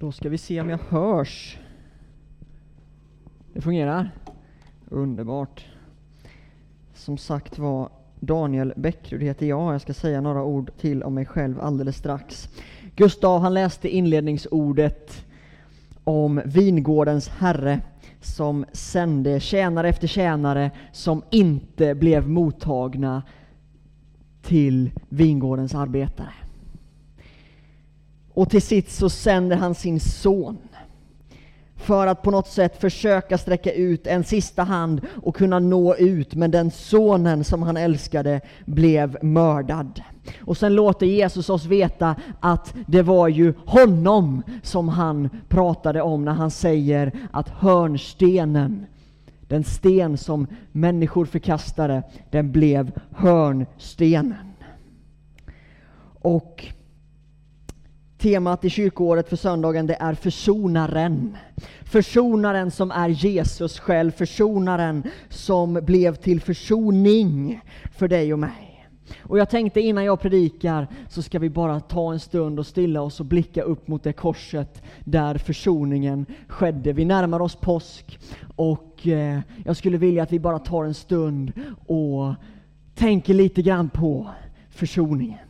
Då 0.00 0.12
ska 0.12 0.28
vi 0.28 0.38
se 0.38 0.60
om 0.60 0.68
jag 0.70 0.78
hörs. 0.88 1.58
Det 3.52 3.60
fungerar? 3.60 4.10
Underbart. 4.88 5.66
Som 6.94 7.18
sagt 7.18 7.58
var, 7.58 7.88
Daniel 8.20 8.72
Bäckrud 8.76 9.22
heter 9.22 9.46
jag. 9.46 9.74
Jag 9.74 9.80
ska 9.80 9.94
säga 9.94 10.20
några 10.20 10.42
ord 10.42 10.70
till 10.80 11.02
om 11.02 11.14
mig 11.14 11.26
själv 11.26 11.60
alldeles 11.60 11.96
strax. 11.96 12.48
Gustav 12.96 13.40
han 13.40 13.54
läste 13.54 13.88
inledningsordet 13.88 15.26
om 16.04 16.40
vingårdens 16.44 17.28
herre 17.28 17.80
som 18.20 18.64
sände 18.72 19.40
tjänare 19.40 19.88
efter 19.88 20.06
tjänare 20.06 20.70
som 20.92 21.22
inte 21.30 21.94
blev 21.94 22.28
mottagna 22.28 23.22
till 24.42 24.90
vingårdens 25.08 25.74
arbetare. 25.74 26.32
Och 28.38 28.50
till 28.50 28.62
sist 28.62 28.90
så 28.90 29.10
sänder 29.10 29.56
han 29.56 29.74
sin 29.74 30.00
son 30.00 30.58
för 31.76 32.06
att 32.06 32.22
på 32.22 32.30
något 32.30 32.48
sätt 32.48 32.80
försöka 32.80 33.38
sträcka 33.38 33.72
ut 33.72 34.06
en 34.06 34.24
sista 34.24 34.62
hand 34.62 35.00
och 35.22 35.36
kunna 35.36 35.58
nå 35.58 35.96
ut, 35.96 36.34
men 36.34 36.50
den 36.50 36.70
sonen 36.70 37.44
som 37.44 37.62
han 37.62 37.76
älskade 37.76 38.40
blev 38.64 39.18
mördad. 39.22 40.02
Och 40.40 40.56
sen 40.56 40.74
låter 40.74 41.06
Jesus 41.06 41.50
oss 41.50 41.64
veta 41.64 42.16
att 42.40 42.74
det 42.86 43.02
var 43.02 43.28
ju 43.28 43.54
honom 43.66 44.42
som 44.62 44.88
han 44.88 45.28
pratade 45.48 46.02
om 46.02 46.24
när 46.24 46.32
han 46.32 46.50
säger 46.50 47.12
att 47.30 47.48
hörnstenen, 47.48 48.86
den 49.48 49.64
sten 49.64 50.18
som 50.18 50.46
människor 50.72 51.24
förkastade, 51.24 52.02
den 52.30 52.52
blev 52.52 52.92
hörnstenen. 53.10 54.52
Och 56.20 56.72
Temat 58.18 58.64
i 58.64 58.70
kyrkoåret 58.70 59.28
för 59.28 59.36
söndagen 59.36 59.86
det 59.86 59.96
är 60.00 60.14
försonaren. 60.14 61.36
Försonaren 61.84 62.70
som 62.70 62.90
är 62.90 63.08
Jesus 63.08 63.78
själv, 63.78 64.10
försonaren 64.10 65.02
som 65.28 65.74
blev 65.74 66.14
till 66.14 66.40
försoning 66.40 67.60
för 67.92 68.08
dig 68.08 68.32
och 68.32 68.38
mig. 68.38 68.88
Och 69.18 69.38
jag 69.38 69.50
tänkte 69.50 69.80
innan 69.80 70.04
jag 70.04 70.20
predikar 70.20 70.86
så 71.08 71.22
ska 71.22 71.38
vi 71.38 71.50
bara 71.50 71.80
ta 71.80 72.12
en 72.12 72.20
stund 72.20 72.58
och 72.58 72.66
stilla 72.66 73.00
oss 73.00 73.20
och 73.20 73.26
blicka 73.26 73.62
upp 73.62 73.88
mot 73.88 74.02
det 74.02 74.12
korset 74.12 74.82
där 75.04 75.38
försoningen 75.38 76.26
skedde. 76.48 76.92
Vi 76.92 77.04
närmar 77.04 77.40
oss 77.40 77.56
påsk 77.56 78.18
och 78.56 79.06
eh, 79.06 79.40
jag 79.64 79.76
skulle 79.76 79.98
vilja 79.98 80.22
att 80.22 80.32
vi 80.32 80.40
bara 80.40 80.58
tar 80.58 80.84
en 80.84 80.94
stund 80.94 81.52
och 81.86 82.34
tänker 82.94 83.34
lite 83.34 83.62
grann 83.62 83.88
på 83.88 84.30
försoningen. 84.70 85.47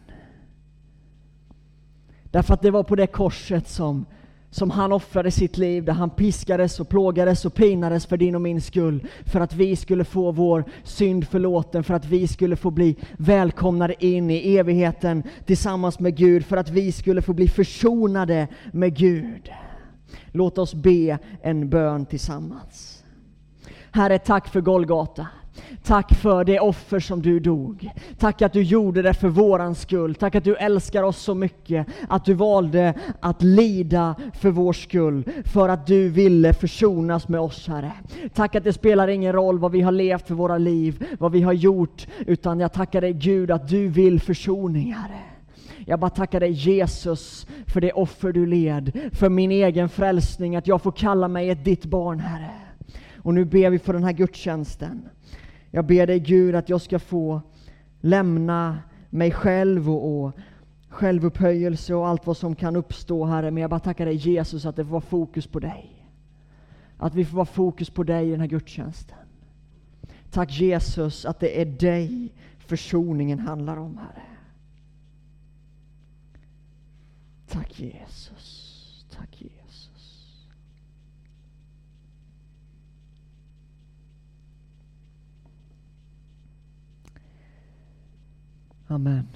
Därför 2.31 2.55
att 2.55 2.62
det 2.62 2.71
var 2.71 2.83
på 2.83 2.97
det 2.97 3.07
korset 3.07 3.69
som, 3.69 4.07
som 4.51 4.71
han 4.71 4.93
offrade 4.93 5.31
sitt 5.31 5.57
liv, 5.57 5.84
där 5.84 5.93
han 5.93 6.11
piskades 6.11 6.81
och 6.81 6.89
plågades 6.89 7.45
och 7.45 7.55
pinades 7.55 8.07
för 8.07 8.17
din 8.17 8.34
och 8.34 8.41
min 8.41 8.61
skull, 8.61 9.07
för 9.25 9.41
att 9.41 9.55
vi 9.55 9.77
skulle 9.77 10.05
få 10.05 10.33
vår 10.33 10.65
synd 10.84 11.29
förlåten, 11.29 11.84
för 11.84 11.95
att 11.95 12.05
vi 12.05 12.29
skulle 12.29 12.56
få 12.56 12.71
bli 12.71 12.97
välkomnade 13.17 14.05
in 14.06 14.31
i 14.31 14.56
evigheten 14.56 15.23
tillsammans 15.45 16.01
med 16.01 16.17
Gud, 16.17 16.45
för 16.45 16.56
att 16.56 16.71
vi 16.71 16.93
skulle 16.93 17.23
få 17.23 17.33
bli 17.33 17.49
försonade 17.49 18.49
med 18.73 18.97
Gud. 18.97 19.51
Låt 20.33 20.59
oss 20.59 20.75
be 20.75 21.19
en 21.43 21.69
bön 21.69 22.06
tillsammans. 22.06 23.05
Herre, 23.91 24.19
tack 24.19 24.49
för 24.49 24.61
Golgata. 24.61 25.27
Tack 25.83 26.14
för 26.14 26.45
det 26.45 26.61
offer 26.61 27.01
som 27.01 27.23
du 27.23 27.41
dog. 27.41 27.91
Tack 28.19 28.42
att 28.42 28.53
du 28.53 28.62
gjorde 28.62 29.03
det 29.03 29.14
för 29.14 29.28
våran 29.28 29.75
skull. 29.75 30.15
Tack 30.15 30.34
att 30.34 30.45
du 30.45 30.56
älskar 30.56 31.03
oss 31.03 31.19
så 31.19 31.34
mycket. 31.34 31.87
Att 32.09 32.25
du 32.25 32.34
valde 32.34 32.95
att 33.20 33.42
lida 33.42 34.15
för 34.34 34.50
vår 34.50 34.73
skull. 34.73 35.25
För 35.45 35.69
att 35.69 35.87
du 35.87 36.09
ville 36.09 36.53
försonas 36.53 37.28
med 37.28 37.41
oss, 37.41 37.69
Herre. 37.69 37.92
Tack 38.34 38.55
att 38.55 38.65
det 38.65 38.72
spelar 38.72 39.09
ingen 39.09 39.33
roll 39.33 39.59
vad 39.59 39.72
vi 39.72 39.81
har 39.81 39.93
levt 39.93 40.27
för 40.27 40.34
våra 40.34 40.59
liv, 40.59 41.05
vad 41.19 41.33
vi 41.33 41.43
har 41.43 41.53
gjort. 41.53 42.06
Utan 42.27 42.60
jag 42.60 42.72
tackar 42.72 43.00
dig 43.00 43.12
Gud 43.12 43.50
att 43.50 43.69
du 43.69 43.88
vill 43.88 44.21
försoning, 44.21 44.93
Herre. 44.93 45.21
Jag 45.87 46.00
bara 46.00 46.10
tackar 46.10 46.41
dig 46.41 46.50
Jesus 46.50 47.47
för 47.66 47.81
det 47.81 47.93
offer 47.93 48.33
du 48.33 48.47
led, 48.47 49.10
för 49.12 49.28
min 49.28 49.50
egen 49.50 49.88
frälsning, 49.88 50.56
att 50.56 50.66
jag 50.66 50.83
får 50.83 50.93
kalla 50.93 51.28
mig 51.28 51.50
ett 51.50 51.65
ditt 51.65 51.84
barn, 51.84 52.21
Herre. 52.21 52.50
Och 53.16 53.34
nu 53.34 53.44
ber 53.44 53.71
vi 53.71 53.78
för 53.78 53.93
den 53.93 54.04
här 54.04 54.12
gudstjänsten. 54.12 55.09
Jag 55.71 55.87
ber 55.87 56.06
dig 56.06 56.21
Gud 56.21 56.55
att 56.55 56.69
jag 56.69 56.81
ska 56.81 56.99
få 56.99 57.43
lämna 58.01 58.79
mig 59.11 59.31
själv 59.31 59.91
och, 59.91 60.25
och 60.25 60.33
självupphöjelse 60.89 61.95
och 61.95 62.09
allt 62.09 62.27
vad 62.27 62.37
som 62.37 62.55
kan 62.55 62.77
uppstå 62.77 63.25
Herre. 63.25 63.51
Men 63.51 63.61
jag 63.61 63.71
bara 63.71 63.81
tackar 63.81 64.07
dig 64.07 64.15
Jesus 64.15 64.67
att 64.67 64.77
det 64.77 64.84
får 64.84 64.91
vara 64.91 65.01
fokus 65.01 65.47
på 65.47 65.61
dig. 65.61 66.09
Att 66.97 67.15
vi 67.15 67.25
får 67.25 67.37
vara 67.37 67.47
fokus 67.47 67.91
på 67.91 68.03
dig 68.03 68.28
i 68.28 68.31
den 68.31 68.41
här 68.41 68.47
gudstjänsten. 68.47 69.19
Tack 70.31 70.61
Jesus 70.61 71.25
att 71.25 71.41
det 71.41 71.61
är 71.61 71.67
dig 71.67 72.33
försoningen 72.59 73.39
handlar 73.39 73.77
om 73.77 73.99
Herre. 73.99 74.23
Tack 77.49 77.81
Jesus. 77.81 79.07
Tack 79.11 79.41
Jesus. 79.41 79.59
Amen. 88.91 89.28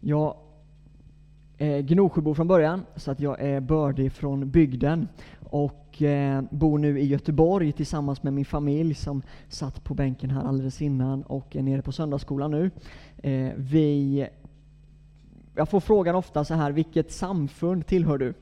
Jag 0.00 0.36
är 1.58 1.80
Gnosjöbo 1.80 2.34
från 2.34 2.48
början, 2.48 2.82
så 2.96 3.10
att 3.10 3.20
jag 3.20 3.40
är 3.40 3.60
bördig 3.60 4.12
från 4.12 4.50
bygden 4.50 5.08
och 5.50 6.02
eh, 6.02 6.42
bor 6.50 6.78
nu 6.78 7.00
i 7.00 7.06
Göteborg 7.06 7.72
tillsammans 7.72 8.22
med 8.22 8.32
min 8.32 8.44
familj 8.44 8.94
som 8.94 9.22
satt 9.48 9.84
på 9.84 9.94
bänken 9.94 10.30
här 10.30 10.44
alldeles 10.44 10.82
innan 10.82 11.22
och 11.22 11.56
är 11.56 11.62
nere 11.62 11.82
på 11.82 11.92
söndagsskolan 11.92 12.50
nu. 12.50 12.70
Eh, 13.22 13.52
vi, 13.56 14.26
jag 15.54 15.68
får 15.68 15.80
frågan 15.80 16.14
ofta 16.14 16.44
så 16.44 16.54
här, 16.54 16.72
vilket 16.72 17.12
samfund 17.12 17.86
tillhör 17.86 18.18
du? 18.18 18.34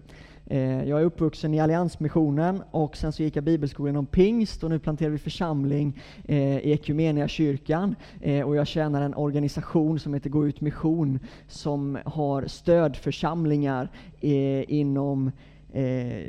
Eh, 0.50 0.84
jag 0.84 1.00
är 1.00 1.04
uppvuxen 1.04 1.54
i 1.54 1.60
Alliansmissionen 1.60 2.62
och 2.70 2.96
sen 2.96 3.12
så 3.12 3.22
gick 3.22 3.36
jag 3.36 3.44
bibelskolan 3.44 3.96
om 3.96 4.06
pingst 4.06 4.64
och 4.64 4.70
nu 4.70 4.78
planterar 4.78 5.10
vi 5.10 5.18
församling 5.18 6.00
eh, 6.24 6.58
i 6.58 6.72
Equmeniakyrkan 6.72 7.94
eh, 8.20 8.46
och 8.46 8.56
jag 8.56 8.66
tjänar 8.66 9.02
en 9.02 9.14
organisation 9.14 9.98
som 9.98 10.14
heter 10.14 10.30
Gå 10.30 10.46
ut 10.46 10.60
mission 10.60 11.18
som 11.48 11.98
har 12.04 12.46
stödförsamlingar 12.46 13.88
eh, 14.20 14.72
inom 14.72 15.30
eh, 15.72 16.22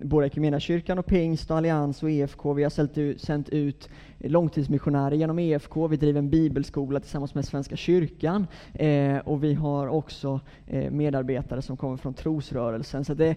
både 0.00 0.60
kyrkan 0.60 0.98
och 0.98 1.06
Pingst 1.06 1.50
och 1.50 1.56
Allians 1.56 2.02
och 2.02 2.10
EFK. 2.10 2.52
Vi 2.52 2.62
har 2.62 2.70
sänt 2.70 2.98
ut, 2.98 3.20
sänt 3.20 3.48
ut 3.48 3.88
långtidsmissionärer 4.18 5.14
genom 5.14 5.38
EFK. 5.38 5.88
Vi 5.88 5.96
driver 5.96 6.18
en 6.18 6.30
bibelskola 6.30 7.00
tillsammans 7.00 7.34
med 7.34 7.44
Svenska 7.44 7.76
kyrkan 7.76 8.46
eh, 8.74 9.16
och 9.16 9.44
vi 9.44 9.54
har 9.54 9.88
också 9.88 10.40
eh, 10.66 10.90
medarbetare 10.90 11.62
som 11.62 11.76
kommer 11.76 11.96
från 11.96 12.14
trosrörelsen. 12.14 13.04
Så 13.04 13.14
det, 13.14 13.36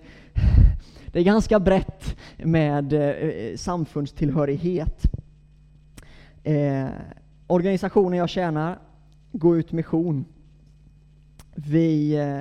det 1.11 1.19
är 1.19 1.23
ganska 1.23 1.59
brett 1.59 2.17
med 2.37 2.93
eh, 2.93 3.55
samfundstillhörighet. 3.55 5.03
Eh, 6.43 6.87
organisationen 7.47 8.19
jag 8.19 8.29
tjänar, 8.29 8.79
Gå 9.37 9.57
ut 9.57 9.71
mission. 9.71 10.25
Vi 11.55 12.15
eh, 12.15 12.39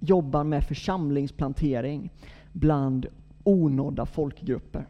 jobbar 0.00 0.44
med 0.44 0.64
församlingsplantering 0.64 2.10
bland 2.52 3.06
onådda 3.44 4.06
folkgrupper. 4.06 4.86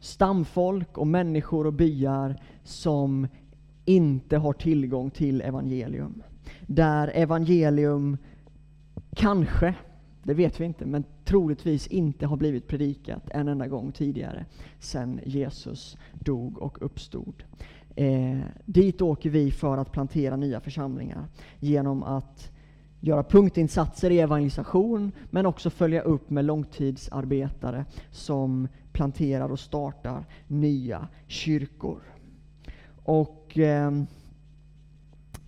Stamfolk 0.00 0.98
och 0.98 1.06
människor 1.06 1.66
och 1.66 1.72
byar 1.72 2.40
som 2.64 3.28
inte 3.84 4.36
har 4.36 4.52
tillgång 4.52 5.10
till 5.10 5.40
evangelium. 5.40 6.22
Där 6.66 7.08
evangelium 7.14 8.16
kanske, 9.14 9.74
det 10.22 10.34
vet 10.34 10.60
vi 10.60 10.64
inte, 10.64 10.86
men 10.86 11.04
troligtvis 11.24 11.86
inte 11.86 12.26
har 12.26 12.36
blivit 12.36 12.68
predikat 12.68 13.22
en 13.30 13.48
enda 13.48 13.66
gång 13.66 13.92
tidigare 13.92 14.44
sedan 14.78 15.20
Jesus 15.24 15.96
dog 16.12 16.58
och 16.58 16.82
uppstod. 16.82 17.44
Eh, 17.96 18.38
dit 18.64 19.02
åker 19.02 19.30
vi 19.30 19.50
för 19.50 19.78
att 19.78 19.92
plantera 19.92 20.36
nya 20.36 20.60
församlingar 20.60 21.28
genom 21.60 22.02
att 22.02 22.50
göra 23.06 23.22
punktinsatser 23.22 24.10
i 24.10 24.20
evangelisation, 24.20 25.12
men 25.30 25.46
också 25.46 25.70
följa 25.70 26.00
upp 26.00 26.30
med 26.30 26.44
långtidsarbetare 26.44 27.84
som 28.10 28.68
planterar 28.92 29.52
och 29.52 29.60
startar 29.60 30.24
nya 30.46 31.08
kyrkor. 31.26 32.02
Och 33.04 33.58
eh, 33.58 33.90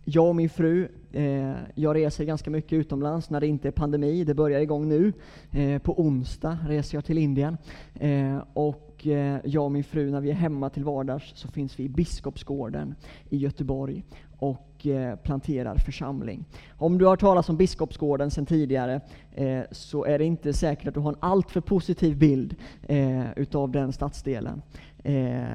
jag 0.05 0.29
och 0.29 0.37
min 0.37 0.51
fru, 0.51 0.89
eh, 1.13 1.55
jag 1.75 1.97
reser 1.97 2.25
ganska 2.25 2.51
mycket 2.51 2.73
utomlands 2.73 3.31
när 3.31 3.41
det 3.41 3.47
inte 3.47 3.69
är 3.69 3.73
pandemi. 3.73 4.25
Det 4.25 4.35
börjar 4.35 4.61
igång 4.61 4.89
nu. 4.89 5.13
Eh, 5.51 5.83
på 5.83 6.01
onsdag 6.01 6.59
reser 6.69 6.97
jag 6.97 7.05
till 7.05 7.19
Indien. 7.19 7.57
Eh, 7.95 8.39
och 8.53 9.07
eh, 9.07 9.41
jag 9.45 9.65
och 9.65 9.73
min 9.73 9.85
fru, 9.85 10.11
när 10.11 10.21
vi 10.21 10.31
är 10.31 10.35
hemma 10.35 10.71
till 10.71 10.85
vardags, 10.85 11.33
så 11.35 11.49
finns 11.49 11.79
vi 11.79 11.85
i 11.85 11.89
Biskopsgården 11.89 12.95
i 13.31 13.37
Göteborg 13.37 14.05
och 14.39 14.68
och 14.79 14.87
eh, 14.87 15.17
planterar 15.17 15.77
församling. 15.77 16.45
Om 16.77 16.99
du 16.99 17.05
har 17.05 17.13
hört 17.13 17.21
talas 17.21 17.49
om 17.49 17.57
Biskopsgården 17.57 18.31
sedan 18.31 18.47
tidigare 18.47 19.01
eh, 19.35 19.63
så 19.71 20.05
är 20.05 20.19
det 20.19 20.25
inte 20.25 20.53
säkert 20.53 20.89
att 20.89 20.95
du 20.95 21.01
har 21.01 21.13
en 21.13 21.19
alltför 21.21 21.61
positiv 21.61 22.19
bild 22.19 22.57
eh, 22.83 23.33
utav 23.37 23.71
den 23.71 23.93
stadsdelen. 23.93 24.63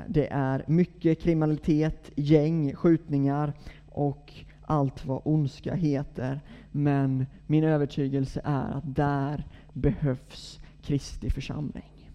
Det 0.07 0.27
är 0.31 0.63
mycket 0.67 1.21
kriminalitet, 1.21 2.11
gäng, 2.15 2.75
skjutningar 2.75 3.53
och 3.89 4.33
allt 4.61 5.05
vad 5.05 5.21
ondska 5.25 5.75
heter. 5.75 6.41
Men 6.71 7.25
min 7.47 7.63
övertygelse 7.63 8.41
är 8.43 8.71
att 8.71 8.95
där 8.95 9.43
behövs 9.73 10.59
Kristi 10.81 11.29
församling. 11.29 12.09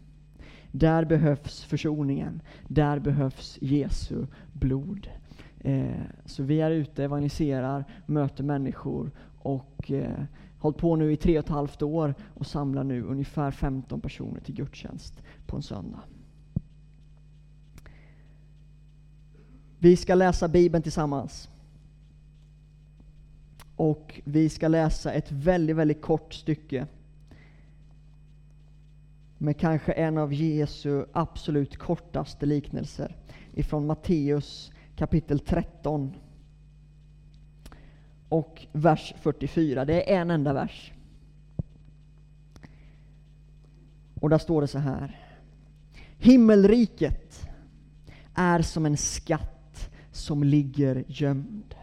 Där 0.73 1.05
behövs 1.05 1.65
försoningen. 1.65 2.43
Där 2.69 2.99
behövs 2.99 3.59
Jesu 3.61 4.27
blod. 4.53 5.09
Eh, 5.61 6.01
så 6.25 6.43
vi 6.43 6.61
är 6.61 6.71
ute, 6.71 7.05
evangeliserar, 7.05 7.85
möter 8.07 8.45
människor 8.45 9.11
och 9.39 9.91
eh, 9.91 10.25
hållit 10.59 10.79
på 10.79 10.97
nu 10.97 11.13
i 11.13 11.17
tre 11.17 11.39
och 11.39 11.45
ett 11.45 11.51
halvt 11.51 11.83
år 11.83 12.15
och 12.35 12.47
samlar 12.47 12.85
nu 12.85 13.03
ungefär 13.03 13.51
15 13.51 14.01
personer 14.01 14.41
till 14.41 14.55
gudstjänst 14.55 15.23
på 15.47 15.57
en 15.57 15.63
söndag. 15.63 16.01
Vi 19.79 19.97
ska 19.97 20.15
läsa 20.15 20.49
Bibeln 20.49 20.83
tillsammans. 20.83 21.49
Och 23.77 24.21
vi 24.25 24.49
ska 24.49 24.69
läsa 24.69 25.13
ett 25.13 25.33
väldigt, 25.33 25.77
väldigt 25.77 26.03
kort 26.03 26.35
stycke 26.35 26.87
med 29.39 29.57
kanske 29.57 29.93
en 29.93 30.19
av 30.19 30.33
Jesu 30.33 31.05
absolut 31.13 31.77
kortaste 31.77 32.47
liknelser 32.47 33.17
ifrån 33.55 33.87
Matteus 33.87 34.73
kapitel 34.99 35.39
13 35.39 36.15
och 38.29 38.67
vers 38.73 39.15
44. 39.21 39.85
Det 39.85 40.15
är 40.15 40.21
en 40.21 40.31
enda 40.31 40.53
vers. 40.53 40.93
Och 44.21 44.31
där 44.31 44.39
står 44.39 44.61
det 44.61 44.67
så 44.67 44.79
här. 44.79 45.21
Himmelriket 46.19 47.49
är 48.35 48.63
som 48.63 48.87
en 48.87 48.97
skatt 48.97 49.91
som 50.13 50.45
ligger 50.45 51.05
gömd 51.07 51.75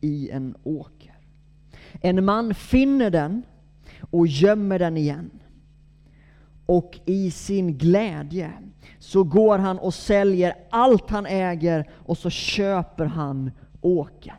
i 0.00 0.30
en 0.30 0.56
åker. 0.62 1.18
En 1.92 2.24
man 2.24 2.54
finner 2.54 3.10
den 3.10 3.42
och 4.10 4.26
gömmer 4.26 4.78
den 4.78 4.96
igen 4.96 5.39
och 6.70 7.00
i 7.04 7.30
sin 7.30 7.78
glädje 7.78 8.52
så 8.98 9.24
går 9.24 9.58
han 9.58 9.78
och 9.78 9.94
säljer 9.94 10.54
allt 10.70 11.10
han 11.10 11.26
äger 11.26 11.90
och 12.06 12.18
så 12.18 12.30
köper 12.30 13.04
han 13.04 13.50
åken. 13.80 14.36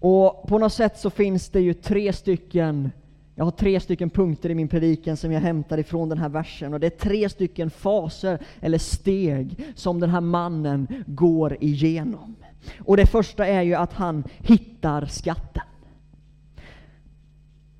Och 0.00 0.46
på 0.48 0.58
något 0.58 0.72
sätt 0.72 0.98
så 0.98 1.10
finns 1.10 1.48
det 1.48 1.60
ju 1.60 1.74
tre 1.74 2.12
stycken 2.12 2.90
jag 3.34 3.44
har 3.44 3.52
tre 3.52 3.80
stycken 3.80 4.10
punkter 4.10 4.50
i 4.50 4.54
min 4.54 4.68
predikan 4.68 5.16
som 5.16 5.32
jag 5.32 5.40
hämtar 5.40 5.78
ifrån 5.78 6.08
den 6.08 6.18
här 6.18 6.28
versen 6.28 6.74
och 6.74 6.80
det 6.80 6.86
är 6.86 7.08
tre 7.08 7.28
stycken 7.28 7.70
faser 7.70 8.38
eller 8.60 8.78
steg 8.78 9.64
som 9.74 10.00
den 10.00 10.10
här 10.10 10.20
mannen 10.20 11.04
går 11.06 11.56
igenom. 11.60 12.36
Och 12.78 12.96
det 12.96 13.06
första 13.06 13.46
är 13.46 13.62
ju 13.62 13.74
att 13.74 13.92
han 13.92 14.24
hittar 14.38 15.06
skatten. 15.06 15.62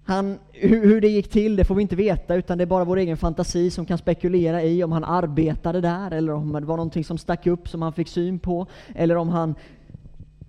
Han, 0.08 0.38
hur, 0.52 0.86
hur, 0.86 1.00
det 1.00 1.08
gick 1.08 1.30
till 1.30 1.56
det 1.56 1.64
får 1.64 1.74
vi 1.74 1.82
inte 1.82 1.96
veta, 1.96 2.34
utan 2.34 2.58
det 2.58 2.64
är 2.64 2.66
bara 2.66 2.84
vår 2.84 2.96
egen 2.96 3.16
fantasi 3.16 3.70
som 3.70 3.86
kan 3.86 3.98
spekulera 3.98 4.62
i 4.62 4.84
om 4.84 4.92
han 4.92 5.04
arbetade 5.04 5.80
där, 5.80 6.10
eller 6.10 6.32
om 6.32 6.52
det 6.52 6.66
var 6.66 6.76
någonting 6.76 7.04
som 7.04 7.18
stack 7.18 7.46
upp 7.46 7.68
som 7.68 7.82
han 7.82 7.92
fick 7.92 8.08
syn 8.08 8.38
på, 8.38 8.66
eller 8.94 9.16
om 9.16 9.28
han 9.28 9.54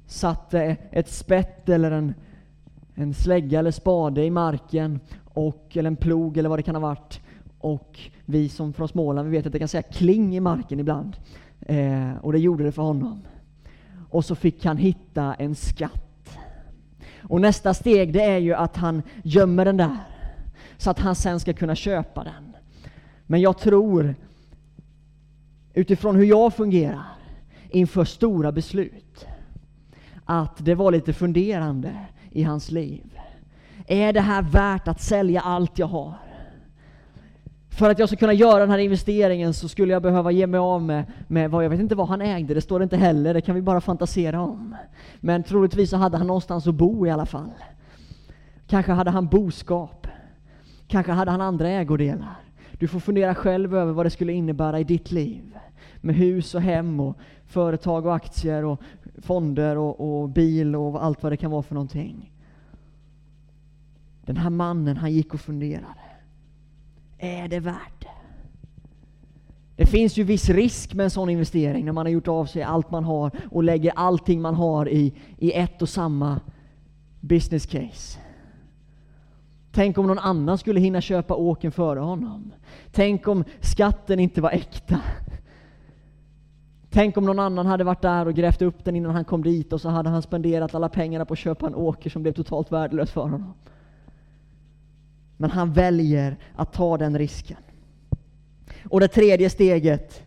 satte 0.08 0.78
ett 0.92 1.10
spett 1.10 1.70
eller 1.70 1.92
en, 1.92 2.14
en 2.96 3.14
slägga 3.14 3.60
eller 3.60 3.72
spade 3.72 4.24
i 4.26 4.30
marken, 4.30 5.00
och, 5.24 5.78
eller 5.78 5.88
en 5.88 5.96
plog 5.96 6.38
eller 6.38 6.50
vad 6.50 6.60
det 6.60 6.64
kan 6.64 6.76
ha 6.76 6.82
varit. 6.82 7.22
Och 7.58 8.00
vi 8.26 8.50
som 8.50 8.74
från 8.74 8.88
Småland, 8.88 9.30
vi 9.30 9.38
vet 9.38 9.46
att 9.46 9.52
det 9.52 9.60
kan 9.60 9.68
säga 9.68 9.84
kling 9.84 10.36
i 10.36 10.40
marken 10.40 10.80
ibland. 10.80 11.18
Eh, 11.60 12.12
och 12.22 12.32
det 12.32 12.40
gjorde 12.40 12.64
det 12.64 12.72
för 12.72 12.82
honom. 12.82 13.22
Och 14.10 14.26
så 14.26 14.36
fick 14.36 14.66
han 14.66 14.78
hitta 14.78 15.34
en 15.34 15.56
skatt 15.56 16.09
och 17.24 17.42
nästa 17.42 17.74
steg 17.74 18.14
det 18.14 18.24
är 18.24 18.38
ju 18.38 18.54
att 18.54 18.78
han 18.78 19.02
gömmer 19.24 19.66
den 19.66 19.78
där, 19.78 19.98
så 20.78 20.90
att 20.90 21.00
han 21.00 21.16
sen 21.16 21.40
ska 21.40 21.54
kunna 21.54 21.76
köpa 21.76 22.24
den. 22.24 22.56
Men 23.26 23.42
jag 23.42 23.58
tror, 23.58 24.16
utifrån 25.74 26.16
hur 26.16 26.26
jag 26.26 26.54
fungerar 26.54 27.06
inför 27.70 28.06
stora 28.06 28.52
beslut, 28.52 29.28
att 30.26 30.66
det 30.66 30.76
var 30.76 30.92
lite 30.92 31.14
funderande 31.14 32.06
i 32.32 32.44
hans 32.44 32.72
liv. 32.72 33.20
Är 33.88 34.14
det 34.14 34.22
här 34.22 34.42
värt 34.42 34.88
att 34.88 35.02
sälja 35.02 35.42
allt 35.42 35.80
jag 35.80 35.88
har? 35.88 36.29
För 37.80 37.90
att 37.90 38.00
jag 38.00 38.10
ska 38.10 38.18
kunna 38.18 38.34
göra 38.34 38.60
den 38.60 38.70
här 38.70 38.78
investeringen 38.78 39.54
så 39.54 39.68
skulle 39.68 39.94
jag 39.94 40.02
behöva 40.02 40.32
ge 40.32 40.48
mig 40.48 40.58
av 40.58 40.82
med, 40.82 41.06
med 41.28 41.52
vad, 41.52 41.66
jag 41.66 41.70
vet 41.70 41.80
inte 41.80 41.96
vad 41.96 42.08
han 42.08 42.22
ägde, 42.22 42.54
det 42.54 42.62
står 42.62 42.80
det 42.80 42.84
inte 42.84 42.98
heller, 42.98 43.34
det 43.34 43.42
kan 43.42 43.56
vi 43.56 43.62
bara 43.62 43.82
fantasera 43.82 44.42
om. 44.42 44.76
Men 45.20 45.44
troligtvis 45.44 45.90
så 45.90 45.98
hade 45.98 46.18
han 46.18 46.28
någonstans 46.28 46.68
att 46.68 46.76
bo 46.76 47.08
i 47.08 47.10
alla 47.10 47.26
fall. 47.26 47.52
Kanske 48.68 48.92
hade 48.92 49.12
han 49.12 49.28
boskap. 49.28 50.08
Kanske 50.88 51.12
hade 51.12 51.32
han 51.32 51.42
andra 51.42 51.70
ägodelar. 51.70 52.36
Du 52.72 52.88
får 52.88 53.00
fundera 53.00 53.36
själv 53.36 53.76
över 53.76 53.94
vad 53.94 54.06
det 54.06 54.10
skulle 54.10 54.34
innebära 54.34 54.80
i 54.80 54.84
ditt 54.84 55.12
liv. 55.12 55.58
Med 56.02 56.16
hus 56.16 56.56
och 56.56 56.62
hem 56.62 57.00
och 57.00 57.18
företag 57.46 58.06
och 58.06 58.16
aktier 58.16 58.66
och 58.66 58.82
fonder 59.22 59.78
och, 59.78 60.22
och 60.22 60.30
bil 60.30 60.76
och 60.76 61.04
allt 61.04 61.24
vad 61.24 61.32
det 61.32 61.38
kan 61.38 61.52
vara 61.52 61.64
för 61.64 61.74
någonting. 61.74 62.32
Den 64.26 64.38
här 64.38 64.50
mannen, 64.50 64.98
han 64.98 65.12
gick 65.12 65.34
och 65.34 65.40
funderade. 65.42 65.99
Är 67.20 67.48
det 67.48 67.60
värt 67.60 68.00
det? 68.00 68.08
Det 69.76 69.86
finns 69.86 70.18
ju 70.18 70.24
viss 70.24 70.50
risk 70.50 70.94
med 70.94 71.04
en 71.04 71.10
sån 71.10 71.30
investering 71.30 71.86
när 71.86 71.92
man 71.92 72.06
har 72.06 72.12
gjort 72.12 72.28
av 72.28 72.46
sig 72.46 72.64
allt 72.64 72.92
man 72.92 73.04
har 73.04 73.32
och 73.52 73.64
lägger 73.64 73.92
allting 73.96 74.42
man 74.42 74.56
har 74.56 74.90
i, 74.90 75.14
i 75.38 75.52
ett 75.52 75.82
och 75.82 75.90
samma 75.90 76.40
business 77.20 77.66
case. 77.66 78.20
Tänk 79.72 79.98
om 79.98 80.08
någon 80.08 80.20
annan 80.20 80.58
skulle 80.58 80.80
hinna 80.80 81.02
köpa 81.02 81.36
åken 81.36 81.72
före 81.72 82.00
honom. 82.00 82.54
Tänk 82.92 83.28
om 83.28 83.44
skatten 83.60 84.20
inte 84.20 84.42
var 84.42 84.52
äkta. 84.52 85.02
Tänk 86.90 87.18
om 87.18 87.26
någon 87.26 87.40
annan 87.40 87.66
hade 87.66 87.84
varit 87.84 88.02
där 88.02 88.26
och 88.26 88.34
grävt 88.34 88.62
upp 88.62 88.86
den 88.86 88.96
innan 88.96 89.16
han 89.16 89.26
kom 89.26 89.44
dit 89.44 89.74
och 89.74 89.82
så 89.82 89.90
hade 89.90 90.10
han 90.10 90.22
spenderat 90.22 90.76
alla 90.76 90.90
pengarna 90.90 91.26
på 91.26 91.34
att 91.34 91.40
köpa 91.40 91.68
en 91.68 91.76
åker 91.76 92.10
som 92.10 92.22
blev 92.22 92.34
totalt 92.34 92.72
värdelös 92.72 93.12
för 93.12 93.22
honom. 93.22 93.54
Men 95.42 95.52
han 95.52 95.74
väljer 95.74 96.38
att 96.56 96.74
ta 96.74 96.98
den 96.98 97.18
risken. 97.18 97.58
Och 98.90 99.00
det 99.00 99.08
tredje 99.08 99.50
steget, 99.50 100.24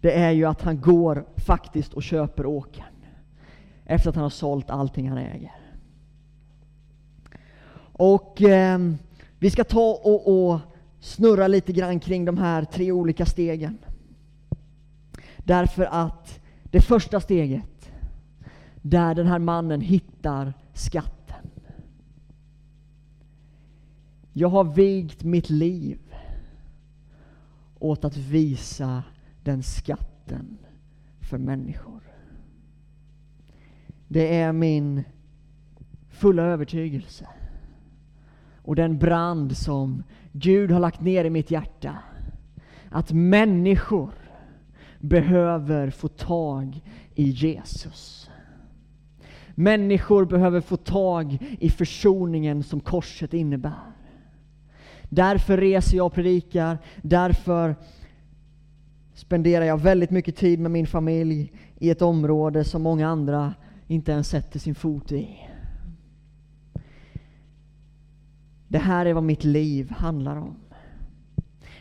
det 0.00 0.12
är 0.12 0.30
ju 0.30 0.44
att 0.44 0.62
han 0.62 0.80
går 0.80 1.26
faktiskt 1.36 1.94
och 1.94 2.02
köper 2.02 2.46
åkern. 2.46 2.84
Efter 3.84 4.08
att 4.08 4.14
han 4.14 4.22
har 4.22 4.30
sålt 4.30 4.70
allting 4.70 5.08
han 5.08 5.18
äger. 5.18 5.54
Och 7.92 8.42
eh, 8.42 8.78
vi 9.38 9.50
ska 9.50 9.64
ta 9.64 10.00
och, 10.04 10.50
och 10.50 10.60
snurra 11.00 11.48
lite 11.48 11.72
grann 11.72 12.00
kring 12.00 12.24
de 12.24 12.38
här 12.38 12.64
tre 12.64 12.92
olika 12.92 13.26
stegen. 13.26 13.78
Därför 15.36 15.84
att 15.84 16.40
det 16.62 16.80
första 16.80 17.20
steget, 17.20 17.90
där 18.82 19.14
den 19.14 19.26
här 19.26 19.38
mannen 19.38 19.80
hittar 19.80 20.54
skatt 20.72 21.17
Jag 24.38 24.48
har 24.48 24.64
vigt 24.64 25.24
mitt 25.24 25.50
liv 25.50 25.98
åt 27.78 28.04
att 28.04 28.16
visa 28.16 29.02
den 29.42 29.62
skatten 29.62 30.58
för 31.20 31.38
människor. 31.38 32.00
Det 34.08 34.36
är 34.36 34.52
min 34.52 35.04
fulla 36.08 36.42
övertygelse 36.42 37.28
och 38.62 38.76
den 38.76 38.98
brand 38.98 39.56
som 39.56 40.02
Gud 40.32 40.70
har 40.70 40.80
lagt 40.80 41.00
ner 41.00 41.24
i 41.24 41.30
mitt 41.30 41.50
hjärta. 41.50 41.98
Att 42.90 43.12
människor 43.12 44.12
behöver 45.00 45.90
få 45.90 46.08
tag 46.08 46.80
i 47.14 47.24
Jesus. 47.24 48.30
Människor 49.54 50.24
behöver 50.24 50.60
få 50.60 50.76
tag 50.76 51.38
i 51.60 51.70
försoningen 51.70 52.62
som 52.62 52.80
korset 52.80 53.34
innebär. 53.34 53.97
Därför 55.08 55.56
reser 55.56 55.96
jag 55.96 56.06
och 56.06 56.12
predikar, 56.12 56.78
därför 57.02 57.76
spenderar 59.14 59.64
jag 59.64 59.80
väldigt 59.80 60.10
mycket 60.10 60.36
tid 60.36 60.60
med 60.60 60.70
min 60.70 60.86
familj 60.86 61.52
i 61.78 61.90
ett 61.90 62.02
område 62.02 62.64
som 62.64 62.82
många 62.82 63.08
andra 63.08 63.54
inte 63.86 64.12
ens 64.12 64.28
sätter 64.28 64.58
sin 64.58 64.74
fot 64.74 65.12
i. 65.12 65.48
Det 68.68 68.78
här 68.78 69.06
är 69.06 69.14
vad 69.14 69.22
mitt 69.22 69.44
liv 69.44 69.90
handlar 69.90 70.36
om. 70.36 70.56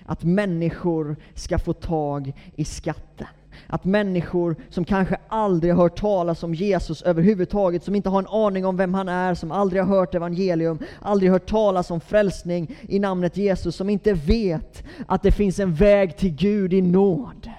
Att 0.06 0.24
människor 0.24 1.16
ska 1.34 1.60
få 1.60 1.74
tag 1.74 2.34
i 2.56 2.66
skatten. 2.66 3.28
Att 3.68 3.86
människor 3.86 4.56
som 4.70 4.86
kanske 4.86 5.18
aldrig 5.28 5.74
har 5.74 5.84
hört 5.84 6.00
talas 6.00 6.44
om 6.44 6.54
Jesus 6.54 7.02
överhuvudtaget, 7.02 7.84
som 7.84 7.96
inte 7.96 8.10
har 8.10 8.20
en 8.20 8.28
aning 8.28 8.66
om 8.66 8.78
vem 8.78 8.94
han 8.94 9.10
är, 9.10 9.34
som 9.34 9.52
aldrig 9.52 9.82
har 9.82 9.96
hört 9.96 10.16
evangelium, 10.16 10.80
aldrig 11.02 11.32
hört 11.32 11.50
talas 11.50 11.92
om 11.92 12.00
frälsning 12.00 12.76
i 12.82 13.00
namnet 13.00 13.38
Jesus, 13.38 13.76
som 13.76 13.90
inte 13.90 14.14
vet 14.14 14.84
att 15.08 15.24
det 15.24 15.32
finns 15.32 15.60
en 15.60 15.74
väg 15.74 16.18
till 16.18 16.36
Gud 16.36 16.74
i 16.74 16.82
nåd. 16.82 17.50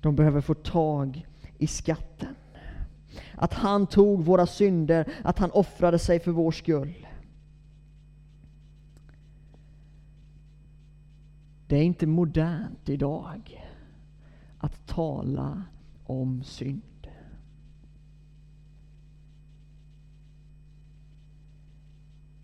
De 0.00 0.16
behöver 0.16 0.40
få 0.40 0.54
tag 0.54 1.26
i 1.58 1.66
skatten. 1.66 2.34
Att 3.34 3.54
han 3.54 3.86
tog 3.86 4.24
våra 4.24 4.46
synder, 4.46 5.12
att 5.24 5.38
han 5.38 5.50
offrade 5.50 5.98
sig 5.98 6.20
för 6.20 6.30
vår 6.30 6.50
skull. 6.50 7.06
Det 11.66 11.76
är 11.76 11.82
inte 11.82 12.06
modernt 12.06 12.88
idag 12.88 13.71
att 14.62 14.86
tala 14.86 15.62
om 16.04 16.42
synd. 16.42 17.08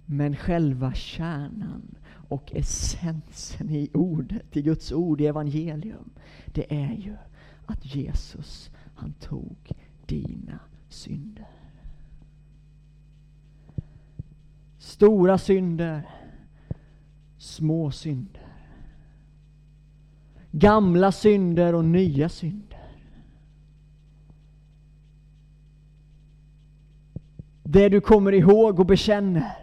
Men 0.07 0.37
själva 0.37 0.95
kärnan 0.95 1.97
och 2.29 2.53
essensen 2.55 3.71
i 3.71 3.91
ordet, 3.95 4.57
i 4.57 4.63
Guds 4.63 4.93
ord, 4.93 5.21
i 5.21 5.27
evangelium, 5.27 6.11
det 6.47 6.75
är 6.75 6.93
ju 6.93 7.17
att 7.67 7.95
Jesus, 7.95 8.71
han 8.95 9.13
tog 9.13 9.57
dina 10.07 10.59
synder. 10.89 11.49
Stora 14.79 15.39
synder, 15.39 16.09
små 17.39 17.91
synder. 17.91 18.48
Gamla 20.51 21.13
synder 21.13 21.75
och 21.75 21.85
nya 21.85 22.29
synder. 22.29 22.79
Det 27.63 27.89
du 27.89 28.01
kommer 28.01 28.33
ihåg 28.33 28.81
och 28.81 28.87
bekänner 28.87 29.57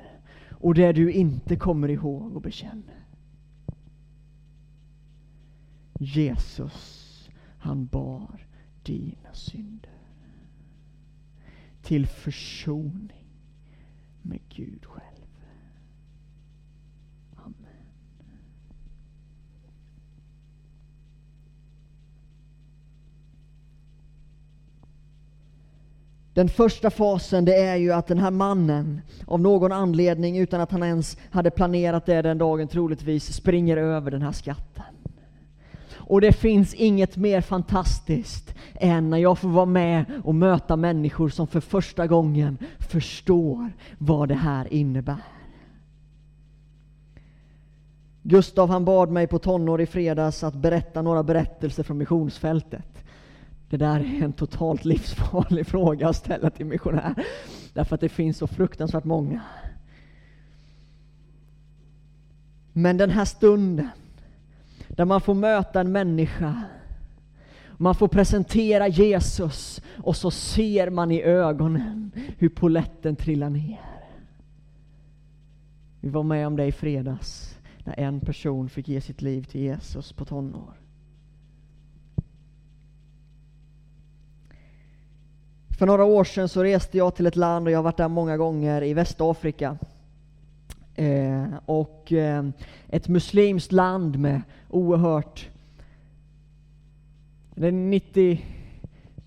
och 0.52 0.74
det 0.74 0.92
du 0.92 1.12
inte 1.12 1.56
kommer 1.56 1.90
ihåg 1.90 2.36
och 2.36 2.42
bekänner. 2.42 3.06
Jesus, 6.00 7.30
han 7.58 7.86
bar 7.86 8.48
dina 8.84 9.34
synder 9.34 9.90
till 11.82 12.08
försoning 12.08 13.26
med 14.22 14.40
Gud 14.50 14.86
själv. 14.86 15.15
Den 26.36 26.50
första 26.50 26.90
fasen 26.90 27.46
det 27.46 27.56
är 27.56 27.76
ju 27.76 27.92
att 27.92 28.08
den 28.08 28.18
här 28.18 28.32
mannen 28.32 29.02
av 29.26 29.42
någon 29.42 29.72
anledning, 29.72 30.38
utan 30.38 30.62
att 30.62 30.72
han 30.72 30.84
ens 30.84 31.18
hade 31.32 31.52
planerat 31.52 32.06
det 32.06 32.22
den 32.22 32.38
dagen 32.38 32.68
troligtvis, 32.68 33.34
springer 33.34 33.78
över 33.78 34.12
den 34.12 34.22
här 34.22 34.32
skatten. 34.32 34.84
Och 35.96 36.22
det 36.22 36.34
finns 36.34 36.74
inget 36.74 37.18
mer 37.18 37.42
fantastiskt 37.42 38.56
än 38.74 39.10
när 39.10 39.18
jag 39.18 39.40
får 39.40 39.50
vara 39.50 39.66
med 39.66 40.06
och 40.24 40.36
möta 40.36 40.76
människor 40.76 41.30
som 41.30 41.48
för 41.48 41.60
första 41.60 42.08
gången 42.08 42.58
förstår 42.80 43.72
vad 43.98 44.30
det 44.30 44.36
här 44.36 44.74
innebär. 44.74 45.24
Gustav 48.24 48.70
han 48.70 48.86
bad 48.86 49.12
mig 49.12 49.28
på 49.28 49.40
tonår 49.40 49.82
i 49.82 49.86
fredags 49.86 50.44
att 50.44 50.56
berätta 50.56 51.02
några 51.02 51.24
berättelser 51.24 51.84
från 51.84 51.98
missionsfältet. 51.98 53.05
Det 53.70 53.78
där 53.78 54.00
är 54.00 54.24
en 54.24 54.34
totalt 54.34 54.86
livsfarlig 54.86 55.68
fråga 55.68 56.10
att 56.10 56.16
ställa 56.16 56.50
till 56.50 56.66
missionär. 56.66 57.26
Därför 57.74 57.96
att 57.96 58.02
det 58.02 58.10
finns 58.10 58.38
så 58.38 58.48
fruktansvärt 58.48 59.04
många. 59.04 59.42
Men 62.74 62.98
den 62.98 63.10
här 63.10 63.26
stunden, 63.26 63.90
där 64.88 65.06
man 65.06 65.22
får 65.22 65.34
möta 65.34 65.82
en 65.82 65.92
människa, 65.92 66.64
man 67.78 67.96
får 67.96 68.08
presentera 68.08 68.88
Jesus 68.88 69.82
och 69.98 70.16
så 70.16 70.32
ser 70.32 70.90
man 70.90 71.12
i 71.12 71.22
ögonen 71.22 72.12
hur 72.38 72.50
poletten 72.50 73.16
trillar 73.16 73.50
ner. 73.50 73.82
Vi 76.00 76.10
var 76.10 76.24
med 76.24 76.48
om 76.48 76.56
det 76.56 76.66
i 76.66 76.72
fredags, 76.72 77.58
när 77.84 78.00
en 78.00 78.20
person 78.20 78.70
fick 78.70 78.88
ge 78.88 79.02
sitt 79.02 79.22
liv 79.22 79.44
till 79.44 79.62
Jesus 79.62 80.14
på 80.14 80.26
tonår. 80.26 80.74
För 85.78 85.86
några 85.86 86.04
år 86.04 86.24
sedan 86.24 86.50
så 86.50 86.64
reste 86.64 86.98
jag 86.98 87.16
till 87.16 87.28
ett 87.28 87.36
land, 87.36 87.68
och 87.68 87.72
jag 87.72 87.78
har 87.78 87.84
varit 87.84 87.98
där 87.98 88.08
många 88.08 88.38
gånger, 88.38 88.84
i 88.84 88.94
Västafrika. 88.94 89.78
Eh, 90.96 91.46
och 91.66 92.12
eh, 92.12 92.46
ett 92.88 93.08
muslimskt 93.08 93.72
land 93.72 94.20
med 94.20 94.42
oerhört... 94.70 95.50
Det 97.56 97.68
är 97.68 97.72
90, 97.72 98.42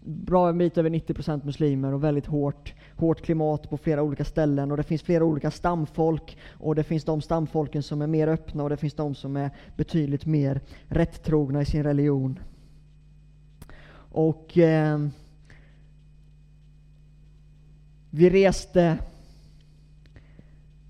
bra 0.01 0.49
en 0.49 0.59
bit 0.59 0.79
över 0.79 0.91
90% 0.91 1.45
muslimer 1.45 1.95
och 1.95 2.05
väldigt 2.05 2.27
hårt, 2.27 2.75
hårt 2.97 3.21
klimat 3.21 3.71
på 3.71 3.77
flera 3.77 4.03
olika 4.03 4.25
ställen. 4.25 4.71
Och 4.71 4.77
det 4.77 4.83
finns 4.83 5.03
flera 5.03 5.25
olika 5.25 5.51
stamfolk. 5.51 6.39
Och 6.53 6.75
det 6.75 6.85
finns 6.85 7.05
de 7.05 7.21
stamfolken 7.21 7.83
som 7.83 8.03
är 8.03 8.07
mer 8.07 8.29
öppna 8.29 8.63
och 8.63 8.71
det 8.71 8.77
finns 8.77 8.95
de 8.95 9.15
som 9.15 9.37
är 9.37 9.51
betydligt 9.77 10.27
mer 10.27 10.61
rättrogna 10.87 11.63
i 11.63 11.65
sin 11.65 11.83
religion. 11.83 12.39
Och... 14.11 14.59
Eh, 14.59 14.99
vi 18.11 18.31
reste 18.31 18.99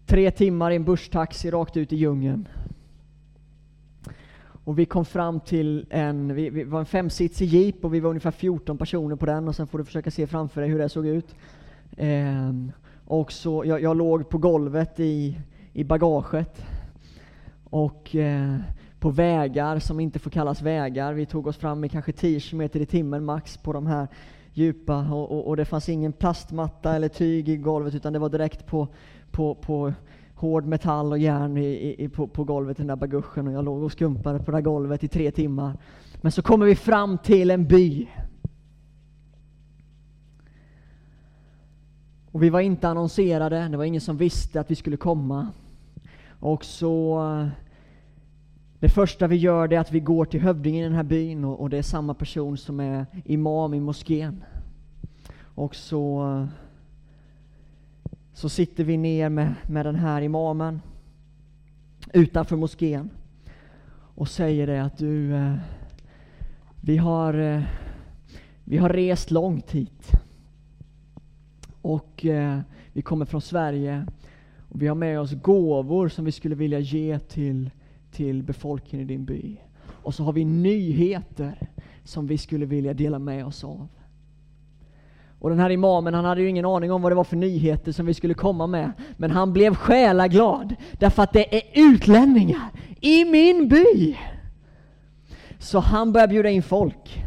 tre 0.06 0.30
timmar 0.30 0.70
i 0.70 0.76
en 0.76 0.84
busstaxi 0.84 1.50
rakt 1.50 1.76
ut 1.76 1.92
i 1.92 1.96
djungeln. 1.96 2.48
Och 4.64 4.78
vi 4.78 4.84
kom 4.84 5.04
fram 5.04 5.40
till 5.40 5.86
en, 5.90 6.34
vi, 6.34 6.50
vi 6.50 6.64
var 6.64 6.80
en 6.80 6.86
femsitsig 6.86 7.48
jeep 7.48 7.84
och 7.84 7.94
vi 7.94 8.00
var 8.00 8.10
ungefär 8.10 8.30
14 8.30 8.78
personer 8.78 9.16
på 9.16 9.26
den 9.26 9.48
och 9.48 9.56
sen 9.56 9.66
får 9.66 9.78
du 9.78 9.84
försöka 9.84 10.10
se 10.10 10.26
framför 10.26 10.60
dig 10.60 10.70
hur 10.70 10.78
det 10.78 10.88
såg 10.88 11.06
ut. 11.06 11.34
Eh, 11.96 12.52
och 13.04 13.32
så, 13.32 13.64
jag, 13.66 13.82
jag, 13.82 13.96
låg 13.96 14.28
på 14.28 14.38
golvet 14.38 15.00
i, 15.00 15.38
i 15.72 15.84
bagaget. 15.84 16.62
Och 17.64 18.16
eh, 18.16 18.56
på 19.00 19.10
vägar 19.10 19.78
som 19.78 20.00
inte 20.00 20.18
får 20.18 20.30
kallas 20.30 20.62
vägar. 20.62 21.12
Vi 21.12 21.26
tog 21.26 21.46
oss 21.46 21.56
fram 21.56 21.84
i 21.84 21.88
kanske 21.88 22.12
10 22.12 22.40
km 22.40 22.62
i 22.62 22.86
timmen 22.86 23.24
max 23.24 23.56
på 23.56 23.72
de 23.72 23.86
här 23.86 24.08
djupa 24.58 25.12
och, 25.12 25.32
och, 25.32 25.48
och, 25.48 25.56
det 25.56 25.64
fanns 25.64 25.88
ingen 25.88 26.12
plastmatta 26.12 26.96
eller 26.96 27.08
tyg 27.08 27.48
i 27.48 27.56
golvet 27.56 27.94
utan 27.94 28.12
det 28.12 28.18
var 28.18 28.28
direkt 28.28 28.66
på, 28.66 28.88
på, 29.30 29.54
på 29.54 29.92
hård 30.34 30.64
metall 30.64 31.12
och 31.12 31.18
järn 31.18 31.56
i, 31.56 31.94
i, 31.98 32.08
på, 32.08 32.26
på 32.26 32.44
golvet 32.44 32.78
i 32.78 32.82
den 32.82 32.86
där 32.86 32.96
baguschen 32.96 33.46
och 33.46 33.52
jag 33.52 33.64
låg 33.64 33.82
och 33.82 33.92
skumpade 33.92 34.38
på 34.38 34.50
det 34.50 34.56
där 34.56 34.62
golvet 34.62 35.04
i 35.04 35.08
tre 35.08 35.30
timmar. 35.30 35.76
Men 36.20 36.32
så 36.32 36.42
kommer 36.42 36.66
vi 36.66 36.76
fram 36.76 37.18
till 37.18 37.50
en 37.50 37.66
by. 37.66 38.08
Och 42.32 42.42
vi 42.42 42.50
var 42.50 42.60
inte 42.60 42.88
annonserade, 42.88 43.68
det 43.68 43.76
var 43.76 43.84
ingen 43.84 44.00
som 44.00 44.16
visste 44.16 44.60
att 44.60 44.70
vi 44.70 44.74
skulle 44.74 44.96
komma. 44.96 45.48
Och 46.40 46.64
så 46.64 47.24
eh, 47.24 47.48
det 48.80 48.88
första 48.88 49.26
vi 49.26 49.36
gör 49.36 49.72
är 49.72 49.78
att 49.78 49.92
vi 49.92 50.00
går 50.00 50.24
till 50.24 50.40
hövdingen 50.40 50.80
i 50.80 50.88
den 50.88 50.96
här 50.96 51.02
byn 51.02 51.44
och, 51.44 51.60
och, 51.60 51.70
det 51.70 51.78
är 51.78 51.82
samma 51.82 52.14
person 52.14 52.56
som 52.56 52.80
är 52.80 53.06
imam 53.24 53.74
i 53.74 53.80
moskén. 53.80 54.44
Och 55.40 55.74
så, 55.74 56.48
så 58.32 58.48
sitter 58.48 58.84
vi 58.84 58.96
ner 58.96 59.28
med, 59.28 59.54
med 59.68 59.86
den 59.86 59.94
här 59.94 60.22
imamen 60.22 60.80
utanför 62.12 62.56
moskén 62.56 63.10
och 64.14 64.28
säger 64.28 64.66
det 64.66 64.82
att 64.82 64.98
du, 64.98 65.34
eh, 65.34 65.54
vi 66.80 66.96
har, 66.96 67.34
eh, 67.34 67.62
vi 68.64 68.76
har 68.76 68.88
rest 68.88 69.30
långt 69.30 69.70
hit 69.70 70.10
och 71.82 72.26
eh, 72.26 72.60
vi 72.92 73.02
kommer 73.02 73.24
från 73.24 73.40
Sverige 73.40 74.06
och 74.68 74.82
vi 74.82 74.86
har 74.86 74.94
med 74.94 75.20
oss 75.20 75.32
gåvor 75.32 76.08
som 76.08 76.24
vi 76.24 76.32
skulle 76.32 76.54
vilja 76.54 76.78
ge 76.78 77.18
till 77.18 77.70
till 78.10 78.42
befolkningen 78.42 79.10
i 79.10 79.12
din 79.12 79.24
by. 79.24 79.56
Och 80.02 80.14
så 80.14 80.24
har 80.24 80.32
vi 80.32 80.44
nyheter 80.44 81.68
som 82.04 82.26
vi 82.26 82.38
skulle 82.38 82.66
vilja 82.66 82.94
dela 82.94 83.18
med 83.18 83.46
oss 83.46 83.64
av. 83.64 83.88
Och 85.40 85.50
den 85.50 85.58
här 85.58 85.70
imamen, 85.70 86.14
han 86.14 86.24
hade 86.24 86.40
ju 86.40 86.48
ingen 86.48 86.64
aning 86.64 86.92
om 86.92 87.02
vad 87.02 87.12
det 87.12 87.16
var 87.16 87.24
för 87.24 87.36
nyheter 87.36 87.92
som 87.92 88.06
vi 88.06 88.14
skulle 88.14 88.34
komma 88.34 88.66
med. 88.66 88.92
Men 89.16 89.30
han 89.30 89.52
blev 89.52 89.74
själaglad, 89.74 90.74
därför 90.98 91.22
att 91.22 91.32
det 91.32 91.56
är 91.56 91.62
utlänningar 91.74 92.70
i 93.00 93.24
min 93.24 93.68
by! 93.68 94.16
Så 95.58 95.78
han 95.78 96.12
började 96.12 96.30
bjuda 96.32 96.50
in 96.50 96.62
folk 96.62 97.24